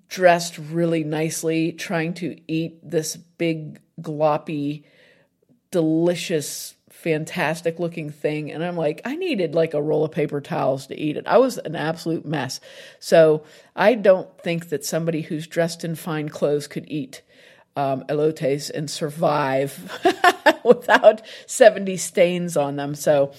dressed 0.09 0.59
really 0.59 1.03
nicely 1.03 1.71
trying 1.71 2.13
to 2.13 2.39
eat 2.47 2.77
this 2.87 3.17
big 3.17 3.81
gloppy 3.99 4.83
delicious 5.71 6.75
fantastic 7.07 7.79
looking 7.79 8.09
thing 8.09 8.51
and 8.51 8.65
i'm 8.65 8.75
like 8.75 8.99
i 9.05 9.15
needed 9.15 9.55
like 9.55 9.73
a 9.73 9.81
roll 9.81 10.03
of 10.03 10.11
paper 10.11 10.41
towels 10.41 10.87
to 10.87 10.99
eat 10.99 11.15
it 11.15 11.25
i 11.25 11.37
was 11.37 11.57
an 11.59 11.73
absolute 11.73 12.25
mess 12.25 12.59
so 12.99 13.43
i 13.77 13.93
don't 13.93 14.37
think 14.41 14.67
that 14.67 14.83
somebody 14.83 15.21
who's 15.21 15.47
dressed 15.47 15.85
in 15.85 15.95
fine 15.95 16.27
clothes 16.27 16.67
could 16.67 16.83
eat 16.89 17.21
um, 17.77 18.03
elotes 18.09 18.69
and 18.69 18.91
survive 18.91 20.01
without 20.65 21.21
70 21.45 21.95
stains 21.95 22.57
on 22.57 22.75
them 22.75 22.93
so 22.93 23.31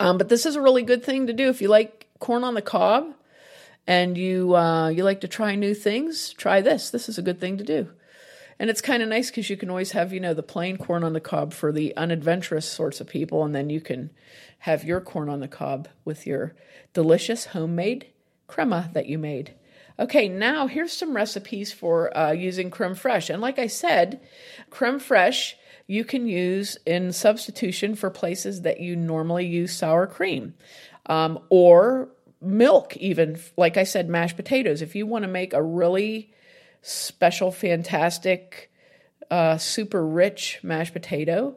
um, 0.00 0.18
but 0.18 0.28
this 0.28 0.44
is 0.44 0.56
a 0.56 0.60
really 0.60 0.82
good 0.82 1.04
thing 1.04 1.28
to 1.28 1.32
do 1.32 1.48
if 1.48 1.62
you 1.62 1.68
like 1.68 2.08
corn 2.18 2.42
on 2.42 2.54
the 2.54 2.62
cob 2.62 3.14
and 3.86 4.18
you 4.18 4.56
uh, 4.56 4.88
you 4.88 5.04
like 5.04 5.20
to 5.20 5.28
try 5.28 5.54
new 5.54 5.72
things. 5.74 6.32
Try 6.32 6.60
this. 6.60 6.90
This 6.90 7.08
is 7.08 7.18
a 7.18 7.22
good 7.22 7.40
thing 7.40 7.58
to 7.58 7.64
do. 7.64 7.88
And 8.58 8.70
it's 8.70 8.80
kind 8.80 9.02
of 9.02 9.08
nice 9.08 9.30
because 9.30 9.50
you 9.50 9.56
can 9.56 9.68
always 9.68 9.92
have, 9.92 10.12
you 10.12 10.20
know, 10.20 10.34
the 10.34 10.42
plain 10.42 10.78
corn 10.78 11.04
on 11.04 11.12
the 11.12 11.20
cob 11.20 11.52
for 11.52 11.72
the 11.72 11.96
unadventurous 11.96 12.66
sorts 12.66 13.00
of 13.00 13.06
people, 13.06 13.44
and 13.44 13.54
then 13.54 13.68
you 13.68 13.80
can 13.80 14.10
have 14.60 14.84
your 14.84 15.00
corn 15.00 15.28
on 15.28 15.40
the 15.40 15.48
cob 15.48 15.88
with 16.04 16.26
your 16.26 16.54
delicious 16.92 17.46
homemade 17.46 18.06
crema 18.46 18.90
that 18.94 19.06
you 19.06 19.18
made. 19.18 19.54
Okay, 19.98 20.28
now 20.28 20.66
here's 20.66 20.92
some 20.92 21.16
recipes 21.16 21.72
for 21.72 22.16
uh, 22.16 22.32
using 22.32 22.70
creme 22.70 22.94
fraiche. 22.94 23.30
And 23.30 23.42
like 23.42 23.58
I 23.58 23.66
said, 23.66 24.20
creme 24.70 25.00
fraiche 25.00 25.54
you 25.86 26.04
can 26.04 26.26
use 26.26 26.76
in 26.84 27.12
substitution 27.12 27.94
for 27.94 28.10
places 28.10 28.62
that 28.62 28.80
you 28.80 28.96
normally 28.96 29.46
use 29.46 29.72
sour 29.72 30.06
cream 30.06 30.54
um, 31.06 31.38
or 31.48 32.08
milk, 32.40 32.96
even. 32.96 33.38
Like 33.56 33.76
I 33.76 33.84
said, 33.84 34.08
mashed 34.08 34.36
potatoes. 34.36 34.82
If 34.82 34.94
you 34.94 35.06
want 35.06 35.22
to 35.22 35.30
make 35.30 35.52
a 35.52 35.62
really 35.62 36.32
special, 36.86 37.50
fantastic, 37.50 38.70
uh, 39.30 39.58
super 39.58 40.06
rich 40.06 40.60
mashed 40.62 40.92
potato, 40.92 41.56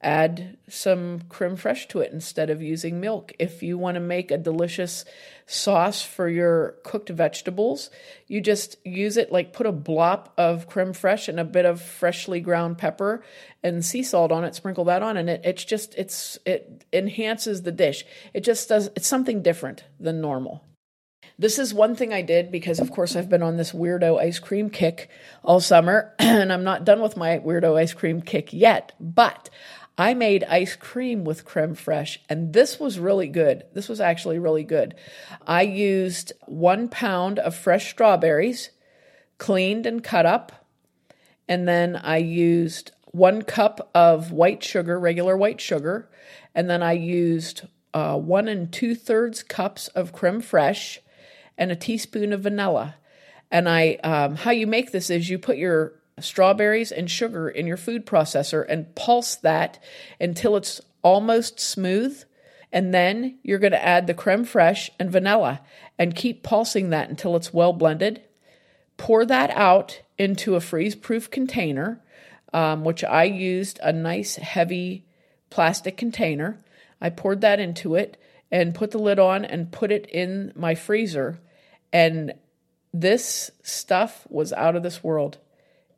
add 0.00 0.56
some 0.68 1.22
creme 1.28 1.56
fraiche 1.56 1.88
to 1.88 1.98
it 1.98 2.12
instead 2.12 2.50
of 2.50 2.62
using 2.62 3.00
milk. 3.00 3.32
If 3.40 3.60
you 3.64 3.76
want 3.76 3.96
to 3.96 4.00
make 4.00 4.30
a 4.30 4.38
delicious 4.38 5.04
sauce 5.46 6.00
for 6.00 6.28
your 6.28 6.76
cooked 6.84 7.08
vegetables, 7.08 7.90
you 8.28 8.40
just 8.40 8.76
use 8.86 9.16
it 9.16 9.32
like 9.32 9.52
put 9.52 9.66
a 9.66 9.72
blop 9.72 10.28
of 10.38 10.68
creme 10.68 10.92
fraiche 10.92 11.26
and 11.28 11.40
a 11.40 11.44
bit 11.44 11.64
of 11.64 11.82
freshly 11.82 12.40
ground 12.40 12.78
pepper 12.78 13.24
and 13.64 13.84
sea 13.84 14.04
salt 14.04 14.30
on 14.30 14.44
it, 14.44 14.54
sprinkle 14.54 14.84
that 14.84 15.02
on 15.02 15.16
and 15.16 15.28
it 15.28 15.40
it's 15.42 15.64
just 15.64 15.96
it's 15.96 16.38
it 16.46 16.84
enhances 16.92 17.62
the 17.62 17.72
dish. 17.72 18.04
It 18.32 18.44
just 18.44 18.68
does 18.68 18.90
it's 18.94 19.08
something 19.08 19.42
different 19.42 19.82
than 19.98 20.20
normal. 20.20 20.67
This 21.40 21.60
is 21.60 21.72
one 21.72 21.94
thing 21.94 22.12
I 22.12 22.22
did 22.22 22.50
because, 22.50 22.80
of 22.80 22.90
course, 22.90 23.14
I've 23.14 23.28
been 23.28 23.44
on 23.44 23.56
this 23.56 23.70
weirdo 23.70 24.20
ice 24.20 24.40
cream 24.40 24.70
kick 24.70 25.08
all 25.44 25.60
summer, 25.60 26.12
and 26.18 26.52
I'm 26.52 26.64
not 26.64 26.84
done 26.84 27.00
with 27.00 27.16
my 27.16 27.38
weirdo 27.38 27.78
ice 27.78 27.92
cream 27.92 28.22
kick 28.22 28.52
yet. 28.52 28.92
But 28.98 29.48
I 29.96 30.14
made 30.14 30.42
ice 30.42 30.74
cream 30.74 31.22
with 31.22 31.44
creme 31.44 31.76
fraiche, 31.76 32.18
and 32.28 32.52
this 32.52 32.80
was 32.80 32.98
really 32.98 33.28
good. 33.28 33.62
This 33.72 33.88
was 33.88 34.00
actually 34.00 34.40
really 34.40 34.64
good. 34.64 34.96
I 35.46 35.62
used 35.62 36.32
one 36.46 36.88
pound 36.88 37.38
of 37.38 37.54
fresh 37.54 37.88
strawberries, 37.88 38.70
cleaned 39.38 39.86
and 39.86 40.02
cut 40.02 40.26
up, 40.26 40.66
and 41.48 41.68
then 41.68 41.94
I 41.94 42.16
used 42.16 42.90
one 43.12 43.42
cup 43.42 43.90
of 43.94 44.32
white 44.32 44.64
sugar, 44.64 44.98
regular 44.98 45.36
white 45.36 45.60
sugar, 45.60 46.10
and 46.52 46.68
then 46.68 46.82
I 46.82 46.94
used 46.94 47.68
uh, 47.94 48.18
one 48.18 48.48
and 48.48 48.72
two 48.72 48.96
thirds 48.96 49.44
cups 49.44 49.86
of 49.88 50.12
creme 50.12 50.42
fraiche 50.42 50.98
and 51.58 51.70
a 51.70 51.76
teaspoon 51.76 52.32
of 52.32 52.40
vanilla. 52.40 52.94
And 53.50 53.68
I, 53.68 53.94
um, 54.04 54.36
how 54.36 54.52
you 54.52 54.66
make 54.66 54.92
this 54.92 55.10
is 55.10 55.28
you 55.28 55.38
put 55.38 55.58
your 55.58 55.92
strawberries 56.20 56.92
and 56.92 57.10
sugar 57.10 57.48
in 57.48 57.66
your 57.66 57.76
food 57.76 58.06
processor 58.06 58.64
and 58.68 58.94
pulse 58.94 59.36
that 59.36 59.82
until 60.20 60.56
it's 60.56 60.80
almost 61.02 61.60
smooth. 61.60 62.22
And 62.72 62.92
then 62.94 63.38
you're 63.42 63.58
going 63.58 63.72
to 63.72 63.84
add 63.84 64.06
the 64.06 64.14
creme 64.14 64.44
fraiche 64.44 64.90
and 64.98 65.10
vanilla 65.10 65.60
and 65.98 66.14
keep 66.14 66.42
pulsing 66.42 66.90
that 66.90 67.08
until 67.08 67.36
it's 67.36 67.52
well 67.52 67.72
blended. 67.72 68.22
Pour 68.96 69.24
that 69.24 69.50
out 69.50 70.02
into 70.18 70.54
a 70.54 70.60
freeze 70.60 70.94
proof 70.94 71.30
container, 71.30 72.00
um, 72.52 72.84
which 72.84 73.04
I 73.04 73.24
used 73.24 73.78
a 73.82 73.92
nice 73.92 74.36
heavy 74.36 75.04
plastic 75.50 75.96
container. 75.96 76.58
I 77.00 77.10
poured 77.10 77.40
that 77.40 77.60
into 77.60 77.94
it 77.94 78.20
and 78.50 78.74
put 78.74 78.90
the 78.90 78.98
lid 78.98 79.18
on 79.18 79.44
and 79.44 79.70
put 79.70 79.90
it 79.92 80.06
in 80.06 80.52
my 80.54 80.74
freezer. 80.74 81.38
And 81.92 82.34
this 82.92 83.50
stuff 83.62 84.26
was 84.28 84.52
out 84.52 84.76
of 84.76 84.82
this 84.82 85.02
world. 85.02 85.38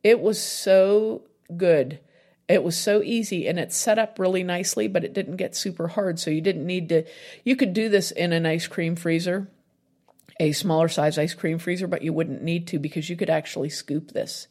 It 0.02 0.20
was 0.20 0.42
so 0.42 1.23
good. 1.56 2.00
It 2.49 2.64
was 2.64 2.76
so 2.76 3.02
easy 3.02 3.47
and 3.47 3.61
it 3.61 3.73
set 3.73 3.99
up 3.99 4.18
really 4.18 4.42
nicely, 4.42 4.88
but 4.88 5.04
it 5.04 5.14
didn't 5.14 5.37
get 5.37 5.54
super 5.54 5.88
hard. 5.88 6.18
So 6.18 6.30
you 6.30 6.40
didn't 6.40 6.66
need 6.66 6.88
to, 6.88 7.04
you 7.44 7.54
could 7.54 7.73
do 7.73 7.88
this 7.88 8.11
in 8.11 8.32
an 8.32 8.44
ice 8.44 8.66
cream 8.66 8.97
freezer, 8.97 9.49
a 10.40 10.52
smaller 10.52 10.88
size 10.88 11.16
ice 11.16 11.35
cream 11.35 11.59
freezer, 11.59 11.87
but 11.87 12.02
you 12.02 12.12
wouldn't 12.12 12.42
need 12.42 12.66
to 12.68 12.78
because 12.78 13.09
you 13.09 13.16
could 13.16 13.30
actually 13.30 13.68
scoop 13.68 14.11
this. 14.11 14.49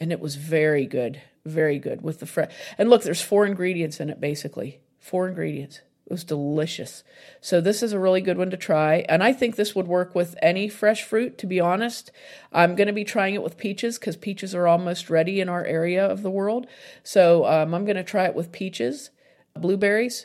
And 0.00 0.10
it 0.10 0.20
was 0.20 0.34
very 0.34 0.86
good, 0.86 1.20
very 1.44 1.78
good 1.78 2.02
with 2.02 2.18
the 2.18 2.26
fresh. 2.26 2.52
And 2.76 2.90
look, 2.90 3.02
there's 3.02 3.22
four 3.22 3.46
ingredients 3.46 4.00
in 4.00 4.10
it 4.10 4.20
basically. 4.20 4.80
Four 4.98 5.28
ingredients. 5.28 5.80
It 6.08 6.12
was 6.12 6.24
delicious. 6.24 7.04
So 7.42 7.60
this 7.60 7.82
is 7.82 7.92
a 7.92 7.98
really 7.98 8.22
good 8.22 8.38
one 8.38 8.48
to 8.48 8.56
try. 8.56 9.04
And 9.10 9.22
I 9.22 9.34
think 9.34 9.56
this 9.56 9.74
would 9.74 9.86
work 9.86 10.14
with 10.14 10.36
any 10.40 10.66
fresh 10.66 11.04
fruit, 11.04 11.36
to 11.36 11.46
be 11.46 11.60
honest. 11.60 12.10
I'm 12.50 12.76
going 12.76 12.86
to 12.86 12.94
be 12.94 13.04
trying 13.04 13.34
it 13.34 13.42
with 13.42 13.58
peaches 13.58 13.98
because 13.98 14.16
peaches 14.16 14.54
are 14.54 14.66
almost 14.66 15.10
ready 15.10 15.38
in 15.38 15.50
our 15.50 15.62
area 15.66 16.02
of 16.06 16.22
the 16.22 16.30
world. 16.30 16.66
So 17.02 17.44
um, 17.44 17.74
I'm 17.74 17.84
going 17.84 17.98
to 17.98 18.04
try 18.04 18.24
it 18.24 18.34
with 18.34 18.52
peaches, 18.52 19.10
blueberries. 19.54 20.24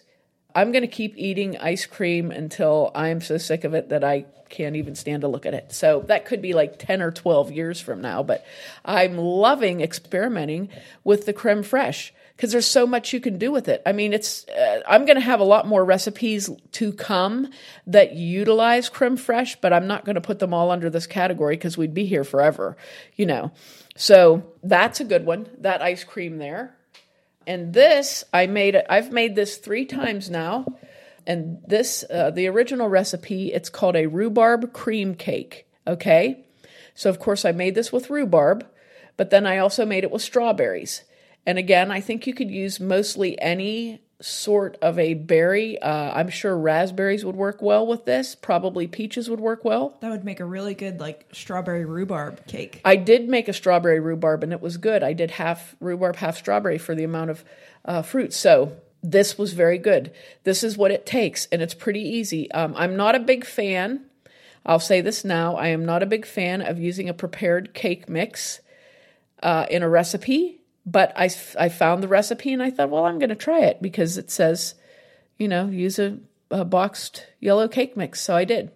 I'm 0.55 0.71
going 0.71 0.83
to 0.83 0.87
keep 0.87 1.17
eating 1.17 1.57
ice 1.57 1.85
cream 1.85 2.31
until 2.31 2.89
I'm 2.95 3.19
so 3.19 3.37
sick 3.37 3.65
of 3.65 3.73
it 3.73 3.89
that 3.89 4.05
I 4.05 4.23
can't 4.53 4.75
even 4.75 4.95
stand 4.95 5.22
to 5.22 5.27
look 5.27 5.45
at 5.45 5.53
it. 5.53 5.74
So 5.74 6.01
that 6.07 6.25
could 6.25 6.41
be 6.41 6.53
like 6.53 6.77
10 6.77 7.01
or 7.01 7.12
12 7.12 7.51
years 7.51 7.81
from 7.81 8.01
now. 8.01 8.22
But 8.22 8.45
I'm 8.86 9.17
loving 9.17 9.81
experimenting 9.81 10.69
with 11.03 11.25
the 11.25 11.33
creme 11.33 11.63
fraiche 11.63 12.12
because 12.36 12.51
there's 12.51 12.67
so 12.67 12.86
much 12.86 13.13
you 13.13 13.19
can 13.19 13.38
do 13.38 13.51
with 13.51 13.67
it. 13.67 13.81
I 13.86 13.91
mean, 13.91 14.13
it's 14.13 14.48
uh, 14.48 14.81
I'm 14.88 15.05
going 15.05 15.15
to 15.15 15.22
have 15.22 15.39
a 15.39 15.45
lot 15.45 15.67
more 15.67 15.83
recipes 15.83 16.50
to 16.74 16.93
come 16.93 17.50
that 17.88 18.13
utilize 18.13 18.89
creme 18.89 19.17
fraiche, 19.17 19.57
but 19.60 19.74
I'm 19.74 19.88
not 19.88 20.05
going 20.05 20.15
to 20.15 20.22
put 20.22 20.39
them 20.39 20.53
all 20.53 20.69
under 20.69 20.89
this 20.89 21.07
category 21.07 21.55
because 21.55 21.77
we'd 21.77 21.93
be 21.93 22.05
here 22.05 22.24
forever, 22.24 22.77
you 23.15 23.25
know. 23.25 23.51
So 23.95 24.43
that's 24.62 25.00
a 25.00 25.03
good 25.03 25.25
one. 25.25 25.50
That 25.60 25.81
ice 25.81 26.03
cream 26.03 26.38
there, 26.38 26.75
and 27.48 27.74
this 27.74 28.24
I 28.31 28.48
made. 28.48 28.81
I've 28.89 29.12
made 29.12 29.36
this 29.36 29.57
three 29.57 29.86
times 29.86 30.29
now, 30.29 30.65
and 31.25 31.62
this 31.68 32.03
uh, 32.10 32.32
the 32.32 32.48
original 32.48 32.88
recipe. 32.88 33.53
It's 33.53 33.70
called 33.70 33.96
a 33.96 34.08
rhubarb 34.08 34.74
cream 34.74 35.15
cake. 35.15 35.68
Okay, 35.86 36.46
so 36.96 37.10
of 37.10 37.20
course 37.20 37.46
I 37.46 37.51
made 37.51 37.75
this 37.75 37.92
with 37.92 38.10
rhubarb, 38.10 38.65
but 39.18 39.30
then 39.30 39.46
I 39.46 39.58
also 39.58 39.86
made 39.86 40.03
it 40.03 40.12
with 40.12 40.22
strawberries. 40.22 41.03
And 41.46 41.58
again, 41.58 41.92
I 41.92 42.00
think 42.00 42.25
you 42.25 42.34
could 42.34 42.50
use 42.50 42.80
mostly 42.80 43.39
any 43.42 44.01
sort 44.22 44.77
of 44.82 44.98
a 44.98 45.13
berry. 45.13 45.77
Uh, 45.82 46.12
I'm 46.13 46.30
sure 46.30 46.58
raspberries 46.58 47.25
would 47.25 47.36
work 47.36 47.62
well 47.62 47.86
with 47.86 48.06
this. 48.06 48.36
Probably 48.36 48.88
peaches 48.88 49.30
would 49.30 49.42
work 49.42 49.65
well. 49.65 49.98
That 50.00 50.12
would 50.12 50.24
make 50.24 50.39
a 50.39 50.46
really 50.46 50.74
good 50.74 51.01
like 51.01 51.27
strawberry 51.34 51.84
rhubarb 51.84 52.48
cake. 52.48 52.80
I 52.86 52.96
did 52.96 53.27
make 53.27 53.50
a 53.50 53.53
strawberry 53.53 54.00
rhubarb 54.00 54.44
and 54.44 54.53
it 54.53 54.62
was 54.62 54.77
good. 54.77 55.03
I 55.03 55.12
did 55.12 55.32
half 55.32 55.75
rhubarb, 55.82 56.15
half 56.15 56.38
strawberry 56.38 56.77
for 56.77 56.96
the 56.96 57.03
amount 57.03 57.32
of 57.32 57.44
uh, 57.84 58.01
fruit. 58.01 58.34
So 58.34 58.77
this 59.03 59.38
was 59.38 59.53
very 59.53 59.77
good. 59.77 60.12
This 60.43 60.63
is 60.63 60.77
what 60.77 60.91
it 60.91 61.05
takes, 61.05 61.48
and 61.51 61.62
it's 61.62 61.74
pretty 61.74 62.01
easy. 62.01 62.51
Um, 62.51 62.74
I'm 62.77 62.95
not 62.95 63.15
a 63.15 63.19
big 63.19 63.45
fan. 63.45 64.05
I'll 64.65 64.79
say 64.79 65.01
this 65.01 65.25
now. 65.25 65.55
I 65.55 65.67
am 65.67 65.86
not 65.86 66.01
a 66.01 66.07
big 66.07 66.25
fan 66.25 66.62
of 66.62 66.79
using 66.79 67.10
a 67.10 67.13
prepared 67.13 67.74
cake 67.74 68.07
mix 68.07 68.62
uh, 69.41 69.65
in 69.69 69.83
a 69.83 69.89
recipe 69.89 70.62
but 70.86 71.13
I, 71.15 71.29
I 71.57 71.69
found 71.69 72.03
the 72.03 72.07
recipe 72.07 72.51
and 72.51 72.62
I 72.62 72.69
thought, 72.69 72.89
well, 72.89 73.05
I'm 73.05 73.19
going 73.19 73.29
to 73.29 73.36
try 73.36 73.62
it 73.62 73.81
because 73.81 74.17
it 74.17 74.29
says, 74.29 74.75
you 75.38 75.48
know, 75.48 75.67
use 75.67 75.98
a, 75.98 76.17
a 76.51 76.65
boxed 76.65 77.27
yellow 77.39 77.67
cake 77.67 77.95
mix. 77.95 78.19
So 78.19 78.36
I 78.36 78.43
did. 78.43 78.72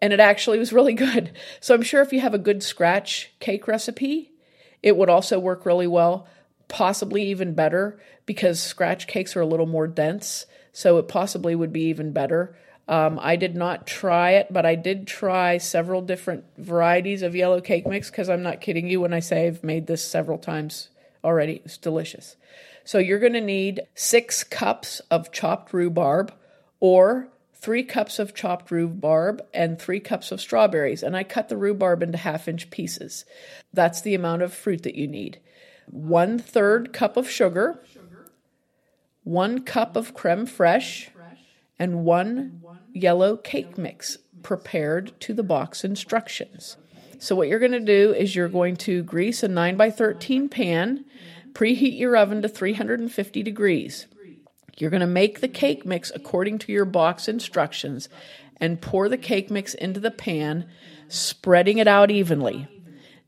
And 0.00 0.12
it 0.12 0.20
actually 0.20 0.58
was 0.58 0.72
really 0.72 0.92
good. 0.94 1.32
So 1.60 1.74
I'm 1.74 1.82
sure 1.82 2.02
if 2.02 2.12
you 2.12 2.20
have 2.20 2.34
a 2.34 2.38
good 2.38 2.62
scratch 2.62 3.32
cake 3.38 3.68
recipe, 3.68 4.32
it 4.82 4.96
would 4.96 5.08
also 5.08 5.38
work 5.38 5.64
really 5.64 5.86
well, 5.86 6.26
possibly 6.68 7.24
even 7.26 7.54
better 7.54 7.98
because 8.26 8.60
scratch 8.60 9.06
cakes 9.06 9.36
are 9.36 9.40
a 9.40 9.46
little 9.46 9.66
more 9.66 9.86
dense. 9.86 10.46
So 10.72 10.98
it 10.98 11.08
possibly 11.08 11.54
would 11.54 11.72
be 11.72 11.84
even 11.84 12.12
better. 12.12 12.56
Um, 12.86 13.18
I 13.22 13.36
did 13.36 13.54
not 13.54 13.86
try 13.86 14.32
it, 14.32 14.48
but 14.50 14.66
I 14.66 14.74
did 14.74 15.06
try 15.06 15.58
several 15.58 16.02
different 16.02 16.44
varieties 16.58 17.22
of 17.22 17.34
yellow 17.34 17.60
cake 17.60 17.86
mix 17.86 18.10
because 18.10 18.28
I'm 18.28 18.42
not 18.42 18.60
kidding 18.60 18.88
you 18.88 19.00
when 19.00 19.14
I 19.14 19.20
say 19.20 19.46
I've 19.46 19.64
made 19.64 19.86
this 19.86 20.06
several 20.06 20.36
times 20.36 20.90
already. 21.22 21.62
It's 21.64 21.78
delicious. 21.78 22.36
So 22.84 22.98
you're 22.98 23.18
going 23.18 23.32
to 23.32 23.40
need 23.40 23.82
six 23.94 24.44
cups 24.44 25.00
of 25.10 25.32
chopped 25.32 25.72
rhubarb 25.72 26.34
or 26.80 27.28
three 27.54 27.82
cups 27.82 28.18
of 28.18 28.34
chopped 28.34 28.70
rhubarb 28.70 29.42
and 29.54 29.78
three 29.78 30.00
cups 30.00 30.30
of 30.30 30.40
strawberries. 30.40 31.02
And 31.02 31.16
I 31.16 31.24
cut 31.24 31.48
the 31.48 31.56
rhubarb 31.56 32.02
into 32.02 32.18
half 32.18 32.46
inch 32.46 32.68
pieces. 32.68 33.24
That's 33.72 34.02
the 34.02 34.14
amount 34.14 34.42
of 34.42 34.52
fruit 34.52 34.82
that 34.82 34.96
you 34.96 35.08
need. 35.08 35.38
One 35.86 36.38
third 36.38 36.92
cup 36.92 37.16
of 37.16 37.30
sugar, 37.30 37.78
one 39.22 39.62
cup 39.62 39.96
of 39.96 40.14
creme 40.14 40.46
fraiche, 40.46 41.08
and 41.78 42.04
one 42.04 42.62
yellow 42.92 43.36
cake 43.36 43.76
mix 43.76 44.18
prepared 44.42 45.18
to 45.20 45.34
the 45.34 45.42
box 45.42 45.84
instructions. 45.84 46.76
So, 47.18 47.34
what 47.34 47.48
you're 47.48 47.58
going 47.58 47.72
to 47.72 47.80
do 47.80 48.12
is 48.12 48.36
you're 48.36 48.48
going 48.48 48.76
to 48.76 49.02
grease 49.02 49.42
a 49.42 49.48
9 49.48 49.76
by 49.76 49.90
13 49.90 50.48
pan, 50.48 51.04
preheat 51.52 51.98
your 51.98 52.16
oven 52.16 52.42
to 52.42 52.48
350 52.48 53.42
degrees. 53.42 54.06
You're 54.76 54.90
going 54.90 55.00
to 55.00 55.06
make 55.06 55.40
the 55.40 55.48
cake 55.48 55.86
mix 55.86 56.10
according 56.14 56.58
to 56.60 56.72
your 56.72 56.84
box 56.84 57.28
instructions 57.28 58.08
and 58.58 58.80
pour 58.80 59.08
the 59.08 59.16
cake 59.16 59.50
mix 59.50 59.74
into 59.74 60.00
the 60.00 60.10
pan, 60.10 60.66
spreading 61.08 61.78
it 61.78 61.88
out 61.88 62.10
evenly. 62.10 62.68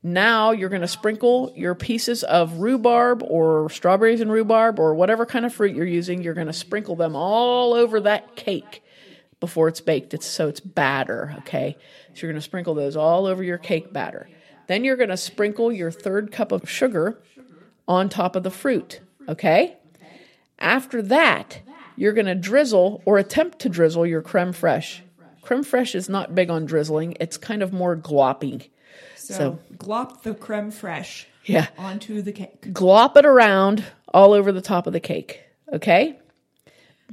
Now 0.03 0.51
you're 0.51 0.69
going 0.69 0.81
to 0.81 0.87
sprinkle 0.87 1.51
your 1.55 1.75
pieces 1.75 2.23
of 2.23 2.59
rhubarb 2.59 3.23
or 3.23 3.69
strawberries 3.69 4.21
and 4.21 4.31
rhubarb 4.31 4.79
or 4.79 4.93
whatever 4.93 5.25
kind 5.25 5.45
of 5.45 5.53
fruit 5.53 5.75
you're 5.75 5.85
using. 5.85 6.21
You're 6.21 6.33
going 6.33 6.47
to 6.47 6.53
sprinkle 6.53 6.95
them 6.95 7.15
all 7.15 7.73
over 7.73 7.99
that 8.01 8.35
cake 8.35 8.83
before 9.39 9.67
it's 9.67 9.81
baked. 9.81 10.13
It's 10.13 10.25
so 10.25 10.47
it's 10.47 10.59
batter, 10.59 11.35
okay? 11.39 11.77
So 12.13 12.21
you're 12.21 12.31
going 12.31 12.41
to 12.41 12.45
sprinkle 12.45 12.75
those 12.75 12.95
all 12.95 13.25
over 13.25 13.43
your 13.43 13.57
cake 13.57 13.91
batter. 13.91 14.29
Then 14.67 14.83
you're 14.83 14.97
going 14.97 15.09
to 15.09 15.17
sprinkle 15.17 15.71
your 15.71 15.91
third 15.91 16.31
cup 16.31 16.51
of 16.51 16.69
sugar 16.69 17.19
on 17.87 18.09
top 18.09 18.35
of 18.35 18.43
the 18.43 18.51
fruit, 18.51 18.99
okay? 19.27 19.77
After 20.59 21.01
that, 21.03 21.61
you're 21.95 22.13
going 22.13 22.25
to 22.25 22.35
drizzle 22.35 23.01
or 23.05 23.17
attempt 23.17 23.59
to 23.59 23.69
drizzle 23.69 24.05
your 24.05 24.21
creme 24.21 24.53
fraiche. 24.53 25.01
Creme 25.41 25.63
fraiche 25.63 25.95
is 25.95 26.09
not 26.09 26.35
big 26.35 26.49
on 26.49 26.65
drizzling, 26.65 27.15
it's 27.19 27.37
kind 27.37 27.63
of 27.63 27.71
more 27.71 27.95
glopping. 27.95 28.67
So, 29.27 29.33
so 29.33 29.59
glop 29.75 30.21
the 30.21 30.33
creme 30.33 30.71
fraiche 30.71 31.25
yeah. 31.43 31.67
onto 31.77 32.21
the 32.21 32.31
cake. 32.31 32.61
Glop 32.73 33.17
it 33.17 33.25
around 33.25 33.83
all 34.13 34.31
over 34.31 34.53
the 34.53 34.61
top 34.61 34.87
of 34.87 34.93
the 34.93 35.01
cake, 35.01 35.41
okay? 35.73 36.17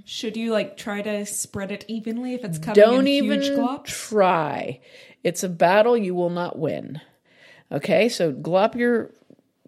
Should 0.04 0.36
you 0.36 0.52
like 0.52 0.76
try 0.76 1.02
to 1.02 1.26
spread 1.26 1.72
it 1.72 1.84
evenly 1.88 2.34
if 2.34 2.44
it's 2.44 2.58
coming 2.58 2.76
Don't 2.76 3.00
in 3.00 3.24
huge 3.24 3.44
even 3.46 3.58
glops? 3.58 3.86
try. 3.86 4.80
It's 5.24 5.42
a 5.42 5.48
battle 5.48 5.96
you 5.96 6.14
will 6.14 6.30
not 6.30 6.56
win. 6.56 7.00
Okay, 7.72 8.08
so 8.08 8.32
glop 8.32 8.76
your 8.76 9.10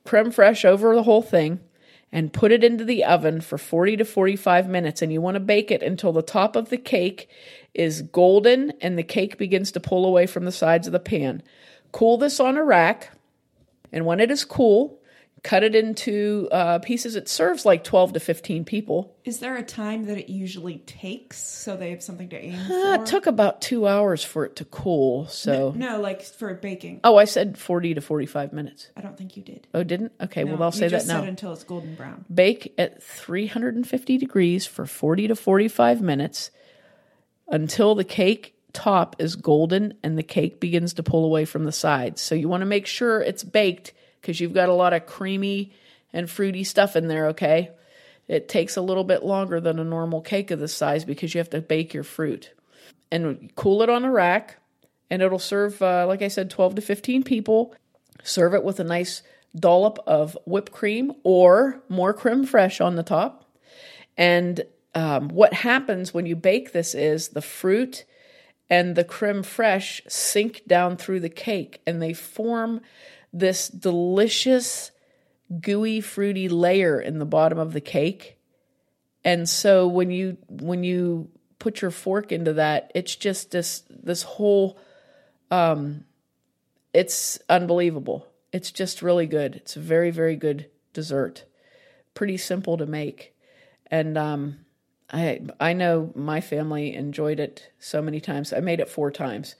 creme 0.04 0.30
fraiche 0.30 0.64
over 0.64 0.94
the 0.94 1.02
whole 1.02 1.22
thing 1.22 1.58
and 2.12 2.32
put 2.32 2.52
it 2.52 2.62
into 2.62 2.84
the 2.84 3.04
oven 3.04 3.40
for 3.40 3.58
40 3.58 3.96
to 3.96 4.04
45 4.04 4.68
minutes. 4.68 5.02
And 5.02 5.12
you 5.12 5.20
want 5.20 5.34
to 5.34 5.40
bake 5.40 5.72
it 5.72 5.82
until 5.82 6.12
the 6.12 6.22
top 6.22 6.54
of 6.54 6.68
the 6.68 6.78
cake 6.78 7.28
is 7.74 8.02
golden 8.02 8.70
and 8.80 8.96
the 8.96 9.02
cake 9.02 9.36
begins 9.36 9.72
to 9.72 9.80
pull 9.80 10.06
away 10.06 10.26
from 10.26 10.44
the 10.44 10.52
sides 10.52 10.86
of 10.86 10.92
the 10.92 11.00
pan. 11.00 11.42
Cool 11.96 12.18
this 12.18 12.40
on 12.40 12.58
a 12.58 12.62
rack. 12.62 13.10
And 13.90 14.04
when 14.04 14.20
it 14.20 14.30
is 14.30 14.44
cool, 14.44 15.00
cut 15.42 15.62
it 15.62 15.74
into 15.74 16.46
uh, 16.52 16.78
pieces. 16.80 17.16
It 17.16 17.26
serves 17.26 17.64
like 17.64 17.84
12 17.84 18.12
to 18.12 18.20
15 18.20 18.66
people. 18.66 19.16
Is 19.24 19.38
there 19.38 19.56
a 19.56 19.62
time 19.62 20.04
that 20.04 20.18
it 20.18 20.28
usually 20.30 20.76
takes 20.80 21.38
so 21.38 21.74
they 21.74 21.88
have 21.92 22.02
something 22.02 22.28
to 22.28 22.36
aim 22.36 22.54
uh, 22.54 22.66
for? 22.66 22.94
It 23.02 23.06
took 23.06 23.26
about 23.26 23.62
two 23.62 23.86
hours 23.86 24.22
for 24.22 24.44
it 24.44 24.56
to 24.56 24.66
cool. 24.66 25.26
So 25.28 25.72
no, 25.74 25.92
no, 25.92 26.00
like 26.02 26.20
for 26.20 26.52
baking. 26.52 27.00
Oh, 27.02 27.16
I 27.16 27.24
said 27.24 27.56
40 27.56 27.94
to 27.94 28.02
45 28.02 28.52
minutes. 28.52 28.90
I 28.94 29.00
don't 29.00 29.16
think 29.16 29.34
you 29.38 29.42
did. 29.42 29.66
Oh, 29.72 29.82
didn't? 29.82 30.12
Okay, 30.20 30.44
no, 30.44 30.52
well, 30.52 30.64
I'll 30.64 30.72
say 30.72 30.88
that 30.88 31.06
now. 31.06 31.22
until 31.22 31.54
it's 31.54 31.64
golden 31.64 31.94
brown. 31.94 32.26
Bake 32.32 32.74
at 32.76 33.02
350 33.02 34.18
degrees 34.18 34.66
for 34.66 34.84
40 34.84 35.28
to 35.28 35.34
45 35.34 36.02
minutes 36.02 36.50
until 37.48 37.94
the 37.94 38.04
cake 38.04 38.55
top 38.76 39.16
is 39.18 39.36
golden 39.36 39.94
and 40.02 40.18
the 40.18 40.22
cake 40.22 40.60
begins 40.60 40.92
to 40.94 41.02
pull 41.02 41.24
away 41.24 41.46
from 41.46 41.64
the 41.64 41.72
sides. 41.72 42.20
So 42.20 42.34
you 42.34 42.46
want 42.46 42.60
to 42.60 42.66
make 42.66 42.86
sure 42.86 43.22
it's 43.22 43.42
baked 43.42 43.94
because 44.20 44.38
you've 44.38 44.52
got 44.52 44.68
a 44.68 44.74
lot 44.74 44.92
of 44.92 45.06
creamy 45.06 45.72
and 46.12 46.28
fruity 46.28 46.62
stuff 46.62 46.94
in 46.94 47.08
there, 47.08 47.28
okay? 47.28 47.70
It 48.28 48.50
takes 48.50 48.76
a 48.76 48.82
little 48.82 49.02
bit 49.02 49.24
longer 49.24 49.60
than 49.60 49.78
a 49.78 49.84
normal 49.84 50.20
cake 50.20 50.50
of 50.50 50.60
this 50.60 50.74
size 50.74 51.06
because 51.06 51.34
you 51.34 51.38
have 51.38 51.50
to 51.50 51.62
bake 51.62 51.94
your 51.94 52.04
fruit. 52.04 52.52
And 53.10 53.50
cool 53.54 53.80
it 53.82 53.88
on 53.88 54.04
a 54.04 54.10
rack, 54.10 54.58
and 55.10 55.22
it'll 55.22 55.38
serve, 55.38 55.80
uh, 55.80 56.06
like 56.06 56.20
I 56.20 56.28
said, 56.28 56.50
12 56.50 56.74
to 56.74 56.82
15 56.82 57.22
people. 57.22 57.74
Serve 58.24 58.52
it 58.54 58.64
with 58.64 58.78
a 58.78 58.84
nice 58.84 59.22
dollop 59.58 59.98
of 60.06 60.36
whipped 60.44 60.72
cream 60.72 61.12
or 61.22 61.80
more 61.88 62.12
creme 62.12 62.44
fraiche 62.44 62.84
on 62.84 62.96
the 62.96 63.02
top. 63.02 63.48
And 64.18 64.62
um, 64.94 65.28
what 65.28 65.54
happens 65.54 66.12
when 66.12 66.26
you 66.26 66.36
bake 66.36 66.72
this 66.72 66.94
is 66.94 67.28
the 67.28 67.42
fruit 67.42 68.04
and 68.68 68.96
the 68.96 69.04
creme 69.04 69.42
fraiche 69.42 70.00
sink 70.10 70.62
down 70.66 70.96
through 70.96 71.20
the 71.20 71.28
cake 71.28 71.80
and 71.86 72.02
they 72.02 72.12
form 72.12 72.80
this 73.32 73.68
delicious, 73.68 74.90
gooey, 75.60 76.00
fruity 76.00 76.48
layer 76.48 77.00
in 77.00 77.18
the 77.18 77.26
bottom 77.26 77.58
of 77.58 77.72
the 77.72 77.80
cake. 77.80 78.38
And 79.24 79.48
so 79.48 79.86
when 79.86 80.10
you 80.10 80.38
when 80.48 80.84
you 80.84 81.30
put 81.58 81.80
your 81.82 81.90
fork 81.90 82.32
into 82.32 82.54
that, 82.54 82.90
it's 82.94 83.14
just 83.14 83.50
this 83.50 83.82
this 83.90 84.22
whole 84.22 84.78
um 85.50 86.04
it's 86.92 87.38
unbelievable. 87.48 88.26
It's 88.52 88.70
just 88.70 89.02
really 89.02 89.26
good. 89.26 89.56
It's 89.56 89.76
a 89.76 89.80
very, 89.80 90.10
very 90.10 90.36
good 90.36 90.70
dessert. 90.92 91.44
Pretty 92.14 92.38
simple 92.38 92.78
to 92.78 92.86
make. 92.86 93.34
And 93.90 94.16
um 94.16 94.65
I 95.10 95.40
I 95.60 95.72
know 95.72 96.12
my 96.14 96.40
family 96.40 96.94
enjoyed 96.94 97.40
it 97.40 97.70
so 97.78 98.02
many 98.02 98.20
times. 98.20 98.52
I 98.52 98.60
made 98.60 98.80
it 98.80 98.88
four 98.88 99.10
times, 99.10 99.54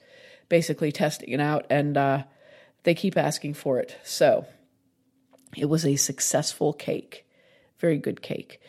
basically 0.49 0.91
testing 0.91 1.29
it 1.29 1.39
out 1.39 1.65
and 1.69 1.97
uh 1.97 2.23
they 2.83 2.93
keep 2.93 3.17
asking 3.17 3.55
for 3.55 3.79
it. 3.79 3.97
So 4.03 4.45
it 5.55 5.65
was 5.65 5.85
a 5.85 5.95
successful 5.95 6.73
cake. 6.73 7.25
Very 7.79 7.97
good 7.97 8.21
cake. 8.21 8.61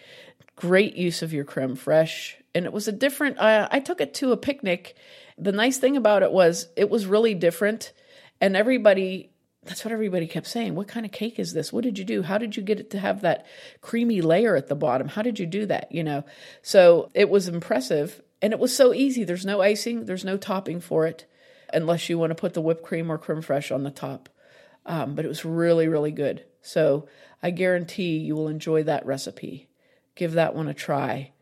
Great 0.57 0.97
use 0.97 1.23
of 1.23 1.33
your 1.33 1.45
creme 1.45 1.77
fraiche. 1.77 2.35
And 2.55 2.65
it 2.65 2.73
was 2.73 2.89
a 2.89 2.93
different, 2.93 3.39
uh, 3.39 3.69
I 3.71 3.79
took 3.79 4.01
it 4.01 4.15
to 4.15 4.33
a 4.33 4.37
picnic 4.37 4.97
the 5.39 5.53
nice 5.53 5.79
thing 5.79 5.97
about 5.97 6.23
it 6.23 6.33
was 6.33 6.69
it 6.77 6.91
was 6.91 7.07
really 7.07 7.35
different. 7.35 7.93
And 8.41 8.57
everybody, 8.57 9.31
that's 9.69 9.85
what 9.85 9.93
everybody 9.93 10.27
kept 10.27 10.47
saying. 10.47 10.75
What 10.75 10.89
kind 10.89 11.05
of 11.05 11.13
cake 11.13 11.39
is 11.39 11.53
this? 11.53 11.73
What 11.73 11.85
did 11.85 11.99
you 11.99 12.05
do? 12.05 12.23
How 12.23 12.39
did 12.39 12.57
you 12.57 12.63
get 12.63 12.81
it 12.81 12.91
to 12.91 12.99
have 12.99 13.21
that 13.21 13.47
creamy 13.83 14.23
layer 14.23 14.57
at 14.57 14.69
the 14.69 14.75
bottom? 14.75 15.09
How 15.09 15.23
did 15.23 15.39
you 15.39 15.47
do 15.47 15.67
that? 15.67 15.93
You 15.93 16.03
know, 16.03 16.25
so 16.63 17.11
it 17.15 17.29
was 17.29 17.49
impressive. 17.49 18.23
And 18.41 18.53
it 18.53 18.59
was 18.59 18.75
so 18.75 18.95
easy. 18.95 19.25
There's 19.25 19.45
no 19.45 19.61
icing, 19.61 20.07
there's 20.07 20.25
no 20.25 20.37
topping 20.37 20.81
for 20.81 21.07
it, 21.07 21.27
unless 21.73 22.09
you 22.09 22.19
want 22.19 22.31
to 22.31 22.37
put 22.37 22.55
the 22.55 22.61
whipped 22.61 22.85
cream 22.85 23.11
or 23.11 23.19
creme 23.19 23.43
fraiche 23.43 23.75
on 23.75 23.83
the 23.83 23.91
top. 23.91 24.29
Um, 24.87 25.15
but 25.15 25.25
it 25.25 25.29
was 25.29 25.45
really, 25.45 25.89
really 25.89 26.13
good. 26.13 26.45
So 26.63 27.09
I 27.43 27.51
guarantee 27.51 28.19
you 28.19 28.37
will 28.37 28.49
enjoy 28.49 28.85
that 28.85 29.05
recipe. 29.07 29.69
Give 30.15 30.33
that 30.33 30.55
one 30.55 30.69
a 30.69 30.75
try 30.75 31.33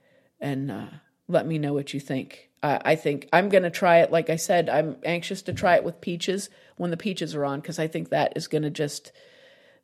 and 0.41 0.71
uh, 0.71 0.87
let 1.29 1.47
me 1.47 1.59
know 1.59 1.73
what 1.73 1.95
you 1.95 2.01
think. 2.01 2.51
I, 2.63 2.81
I 2.85 2.97
think 2.97 3.29
I'm 3.33 3.49
going 3.49 3.65
to 3.65 3.71
try 3.71 3.99
it. 3.99 4.13
Like 4.13 4.31
I 4.31 4.37
said, 4.37 4.69
I'm 4.69 4.97
anxious 5.05 5.43
to 5.43 5.53
try 5.53 5.77
it 5.77 5.85
with 5.85 6.01
peaches 6.01 6.51
when 6.77 6.91
the 6.91 6.97
peaches 6.97 7.35
are 7.35 7.45
on 7.45 7.61
because 7.61 7.79
I 7.79 7.87
think 7.87 8.11
that 8.11 8.33
is 8.37 8.49
going 8.49 8.63
to 8.63 8.71
just 8.71 9.13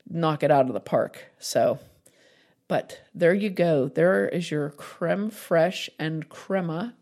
knock 0.09 0.43
it 0.43 0.51
out 0.51 0.67
of 0.67 0.75
the 0.75 0.81
park. 0.81 1.27
So, 1.39 1.79
but 2.69 3.01
there 3.15 3.35
you 3.35 3.51
go. 3.51 3.89
There 3.89 4.29
is 4.29 4.51
your 4.51 4.71
creme 4.71 5.31
fraiche 5.31 5.89
and 5.99 6.29
crema 6.29 6.95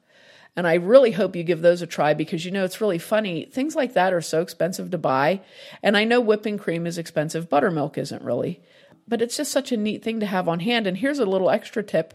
and 0.57 0.67
I 0.67 0.75
really 0.75 1.13
hope 1.13 1.37
you 1.37 1.43
give 1.43 1.63
those 1.63 1.81
a 1.83 1.87
try 1.87 2.13
because 2.13 2.45
you 2.45 2.51
know 2.51 2.65
it's 2.65 2.81
really 2.81 2.99
funny. 2.99 3.45
Things 3.47 3.77
like 3.77 3.95
that 3.95 4.13
are 4.13 4.21
so 4.21 4.43
expensive 4.43 4.91
to 4.91 4.99
buy. 4.99 5.41
And 5.83 5.97
I 5.97 6.05
know 6.05 6.21
whipping 6.21 6.59
cream 6.59 6.87
is 6.87 6.99
expensive, 6.99 7.49
buttermilk 7.49 7.97
isn't 7.97 8.23
really. 8.23 8.61
But 9.07 9.23
it's 9.23 9.37
just 9.37 9.53
such 9.53 9.73
a 9.73 9.77
neat 9.77 10.03
thing 10.03 10.21
to 10.21 10.27
have 10.27 10.49
on 10.49 10.61
hand. 10.61 10.87
And 10.87 10.99
here's 10.99 11.19
a 11.19 11.27
little 11.27 11.51
extra 11.51 11.83
tip 11.83 12.15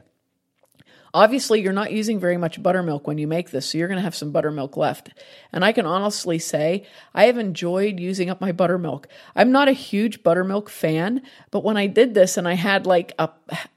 Obviously, 1.15 1.62
you're 1.62 1.71
not 1.71 1.93
using 1.93 2.19
very 2.19 2.36
much 2.36 2.62
buttermilk 2.62 3.08
when 3.08 3.17
you 3.17 3.25
make 3.25 3.49
this, 3.49 3.69
so 3.69 3.78
you're 3.78 3.88
going 3.88 3.97
to 3.97 4.04
have 4.04 4.13
some 4.13 4.34
buttermilk 4.34 4.75
left. 4.75 5.12
And 5.54 5.63
I 5.63 5.71
can 5.71 5.86
honestly 5.86 6.39
say 6.39 6.86
I 7.13 7.28
have 7.28 7.38
enjoyed 7.38 8.01
using 8.01 8.30
up 8.30 8.41
my 8.41 8.51
buttermilk. 8.51 9.08
I'm 9.34 9.54
not 9.54 9.69
a 9.69 9.71
huge 9.71 10.23
buttermilk 10.23 10.69
fan, 10.69 11.21
but 11.51 11.63
when 11.63 11.78
I 11.78 11.88
did 11.88 12.15
this 12.15 12.36
and 12.36 12.45
I 12.45 12.56
had 12.56 12.86
like 12.86 13.13
a 13.17 13.30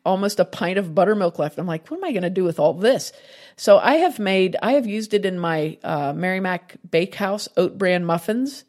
almost 0.04 0.40
a 0.40 0.44
pint 0.44 0.80
of 0.80 0.96
buttermilk 0.96 1.38
left, 1.38 1.58
I'm 1.58 1.66
like, 1.68 1.88
what 1.88 1.98
am 1.98 2.04
I 2.04 2.10
going 2.10 2.24
to 2.24 2.30
do 2.30 2.42
with 2.42 2.58
all 2.58 2.74
this? 2.74 3.12
So 3.54 3.78
I 3.78 3.98
have 3.98 4.18
made, 4.18 4.56
I 4.60 4.72
have 4.72 4.88
used 4.88 5.14
it 5.14 5.24
in 5.24 5.38
my 5.38 5.78
uh, 5.84 6.12
Mary 6.12 6.40
Mac 6.40 6.76
Bakehouse 6.90 7.48
oat 7.56 7.78
bran 7.78 8.04
muffins 8.04 8.64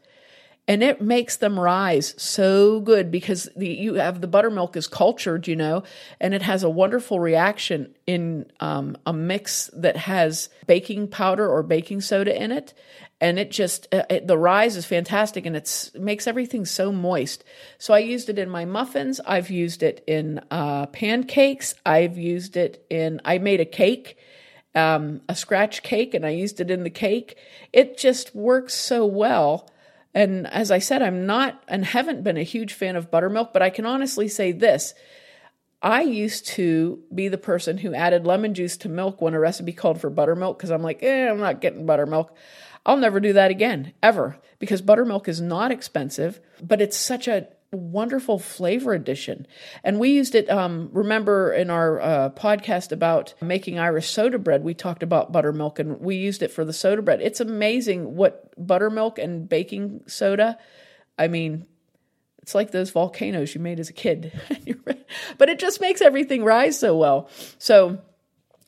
and 0.69 0.84
it 0.84 1.01
makes 1.01 1.38
them 1.38 1.60
rise 1.60 2.13
so 2.21 2.79
good 2.79 3.10
because 3.10 3.49
the, 3.55 3.67
you 3.67 3.95
have 3.95 4.21
the 4.21 4.27
buttermilk 4.27 4.77
is 4.77 4.86
cultured, 4.86 5.47
you 5.47 5.55
know, 5.55 5.82
and 6.21 6.36
it 6.36 6.43
has 6.43 6.62
a 6.62 6.69
wonderful 6.69 7.19
reaction 7.19 7.95
in 8.05 8.45
um, 8.60 8.95
a 9.03 9.12
mix 9.12 9.71
that 9.73 9.97
has 9.97 10.47
baking 10.67 11.08
powder 11.08 11.49
or 11.49 11.63
baking 11.63 12.01
soda 12.01 12.39
in 12.39 12.51
it, 12.51 12.75
and 13.19 13.39
it 13.39 13.49
just 13.49 13.91
uh, 13.91 14.03
it, 14.12 14.27
the 14.27 14.38
rise 14.38 14.75
is 14.75 14.86
fantastic 14.86 15.47
and 15.47 15.55
it 15.55 15.91
makes 15.95 16.27
everything 16.27 16.65
so 16.65 16.91
moist. 16.91 17.43
So 17.79 17.95
I 17.95 17.99
used 17.99 18.29
it 18.29 18.38
in 18.38 18.47
my 18.47 18.65
muffins. 18.65 19.19
I've 19.25 19.49
used 19.49 19.82
it 19.82 20.03
in 20.05 20.39
uh, 20.51 20.86
pancakes. 20.86 21.73
I've 21.84 22.15
used 22.15 22.55
it 22.55 22.86
in. 22.91 23.21
I 23.25 23.39
made 23.39 23.60
a 23.60 23.65
cake. 23.65 24.17
Um, 24.75 25.21
a 25.27 25.36
scratch 25.36 25.82
cake, 25.82 26.13
and 26.13 26.23
I 26.23 26.29
used 26.29 26.62
it 26.62 26.69
in 26.69 26.84
the 26.84 26.91
cake. 26.91 27.36
It 27.73 27.97
just 27.97 28.36
works 28.36 28.75
so 28.75 29.03
well 29.03 29.67
and 30.13 30.47
as 30.47 30.71
I 30.71 30.79
said, 30.79 31.01
I'm 31.01 31.25
not 31.25 31.63
and 31.67 31.85
haven't 31.85 32.23
been 32.23 32.37
a 32.37 32.43
huge 32.43 32.73
fan 32.73 32.95
of 32.95 33.11
buttermilk, 33.11 33.53
but 33.53 33.61
I 33.61 33.69
can 33.69 33.85
honestly 33.85 34.27
say 34.27 34.51
this. 34.51 34.93
I 35.81 36.01
used 36.01 36.47
to 36.47 37.01
be 37.13 37.29
the 37.29 37.37
person 37.37 37.77
who 37.77 37.93
added 37.93 38.25
lemon 38.25 38.53
juice 38.53 38.75
to 38.77 38.89
milk 38.89 39.21
when 39.21 39.33
a 39.33 39.39
recipe 39.39 39.71
called 39.71 40.01
for 40.01 40.09
buttermilk 40.09 40.57
because 40.57 40.71
I'm 40.71 40.83
like, 40.83 41.01
eh, 41.03 41.29
I'm 41.29 41.39
not 41.39 41.61
getting 41.61 41.85
buttermilk. 41.85 42.35
I'll 42.85 42.97
never 42.97 43.19
do 43.19 43.33
that 43.33 43.51
again, 43.51 43.93
ever, 44.01 44.37
because 44.57 44.81
buttermilk 44.81 45.27
is 45.27 45.39
not 45.39 45.71
expensive, 45.71 46.39
but 46.61 46.81
it's 46.81 46.97
such 46.97 47.27
a 47.27 47.47
wonderful 47.71 48.39
flavor 48.39 48.93
addition. 48.93 49.45
And 49.84 49.99
we 49.99 50.10
used 50.10 50.36
it, 50.36 50.49
um, 50.49 50.89
remember 50.91 51.53
in 51.53 51.69
our 51.69 52.01
uh, 52.01 52.29
podcast 52.32 52.91
about 52.91 53.34
making 53.41 53.77
Irish 53.77 54.10
soda 54.10 54.39
bread, 54.39 54.63
we 54.63 54.73
talked 54.73 55.03
about 55.03 55.32
buttermilk 55.32 55.79
and 55.79 55.99
we 55.99 56.15
used 56.15 56.41
it 56.41 56.51
for 56.51 56.65
the 56.65 56.73
soda 56.73 57.01
bread. 57.01 57.21
It's 57.21 57.39
amazing 57.39 58.15
what 58.15 58.53
buttermilk 58.58 59.19
and 59.19 59.47
baking 59.47 60.01
soda, 60.08 60.58
I 61.17 61.27
mean, 61.27 61.65
it's 62.41 62.55
like 62.55 62.71
those 62.71 62.89
volcanoes 62.89 63.53
you 63.53 63.62
made 63.62 63.79
as 63.79 63.89
a 63.89 63.93
kid. 63.93 64.32
but 65.38 65.49
it 65.49 65.60
just 65.60 65.82
makes 65.82 66.01
everything 66.01 66.43
rise 66.43 66.79
so 66.79 66.97
well. 66.97 67.29
So 67.60 68.01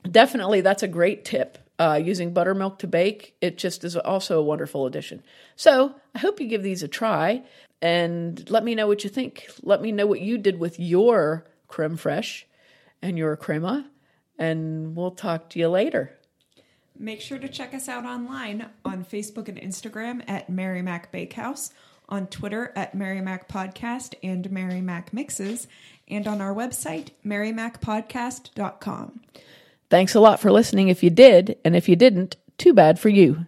definitely 0.09 0.61
that's 0.61 0.83
a 0.83 0.87
great 0.87 1.25
tip. 1.25 1.57
Uh, 1.79 1.95
using 1.95 2.31
buttermilk 2.31 2.77
to 2.77 2.85
bake, 2.85 3.35
it 3.41 3.57
just 3.57 3.83
is 3.83 3.97
also 3.97 4.37
a 4.37 4.43
wonderful 4.43 4.85
addition. 4.85 5.23
So 5.55 5.95
I 6.13 6.19
hope 6.19 6.39
you 6.39 6.47
give 6.47 6.61
these 6.61 6.83
a 6.83 6.87
try 6.87 7.41
and 7.81 8.49
let 8.49 8.63
me 8.63 8.75
know 8.75 8.87
what 8.87 9.03
you 9.03 9.09
think. 9.09 9.47
Let 9.63 9.81
me 9.81 9.91
know 9.91 10.05
what 10.05 10.21
you 10.21 10.37
did 10.37 10.59
with 10.59 10.79
your 10.79 11.45
creme 11.67 11.97
fraiche 11.97 12.43
and 13.01 13.17
your 13.17 13.35
crema, 13.35 13.89
and 14.37 14.95
we'll 14.95 15.11
talk 15.11 15.49
to 15.51 15.59
you 15.59 15.69
later. 15.69 16.17
Make 16.97 17.21
sure 17.21 17.39
to 17.39 17.47
check 17.47 17.73
us 17.73 17.89
out 17.89 18.05
online 18.05 18.67
on 18.85 19.03
Facebook 19.03 19.47
and 19.47 19.59
Instagram 19.59 20.23
at 20.27 20.49
Mary 20.49 20.83
Mac 20.83 21.11
Bakehouse, 21.11 21.71
on 22.07 22.27
Twitter 22.27 22.71
at 22.75 22.93
Mary 22.93 23.21
Mac 23.21 23.47
Podcast 23.47 24.13
and 24.21 24.51
Mary 24.51 24.81
Mac 24.81 25.13
Mixes, 25.13 25.67
and 26.07 26.27
on 26.27 26.41
our 26.41 26.53
website, 26.53 27.09
marymacpodcast.com. 27.25 29.21
Thanks 29.89 30.13
a 30.13 30.19
lot 30.19 30.39
for 30.39 30.51
listening 30.51 30.89
if 30.89 31.01
you 31.01 31.09
did, 31.09 31.57
and 31.65 31.75
if 31.75 31.89
you 31.89 31.95
didn't, 31.95 32.35
too 32.57 32.73
bad 32.73 32.99
for 32.99 33.09
you. 33.09 33.47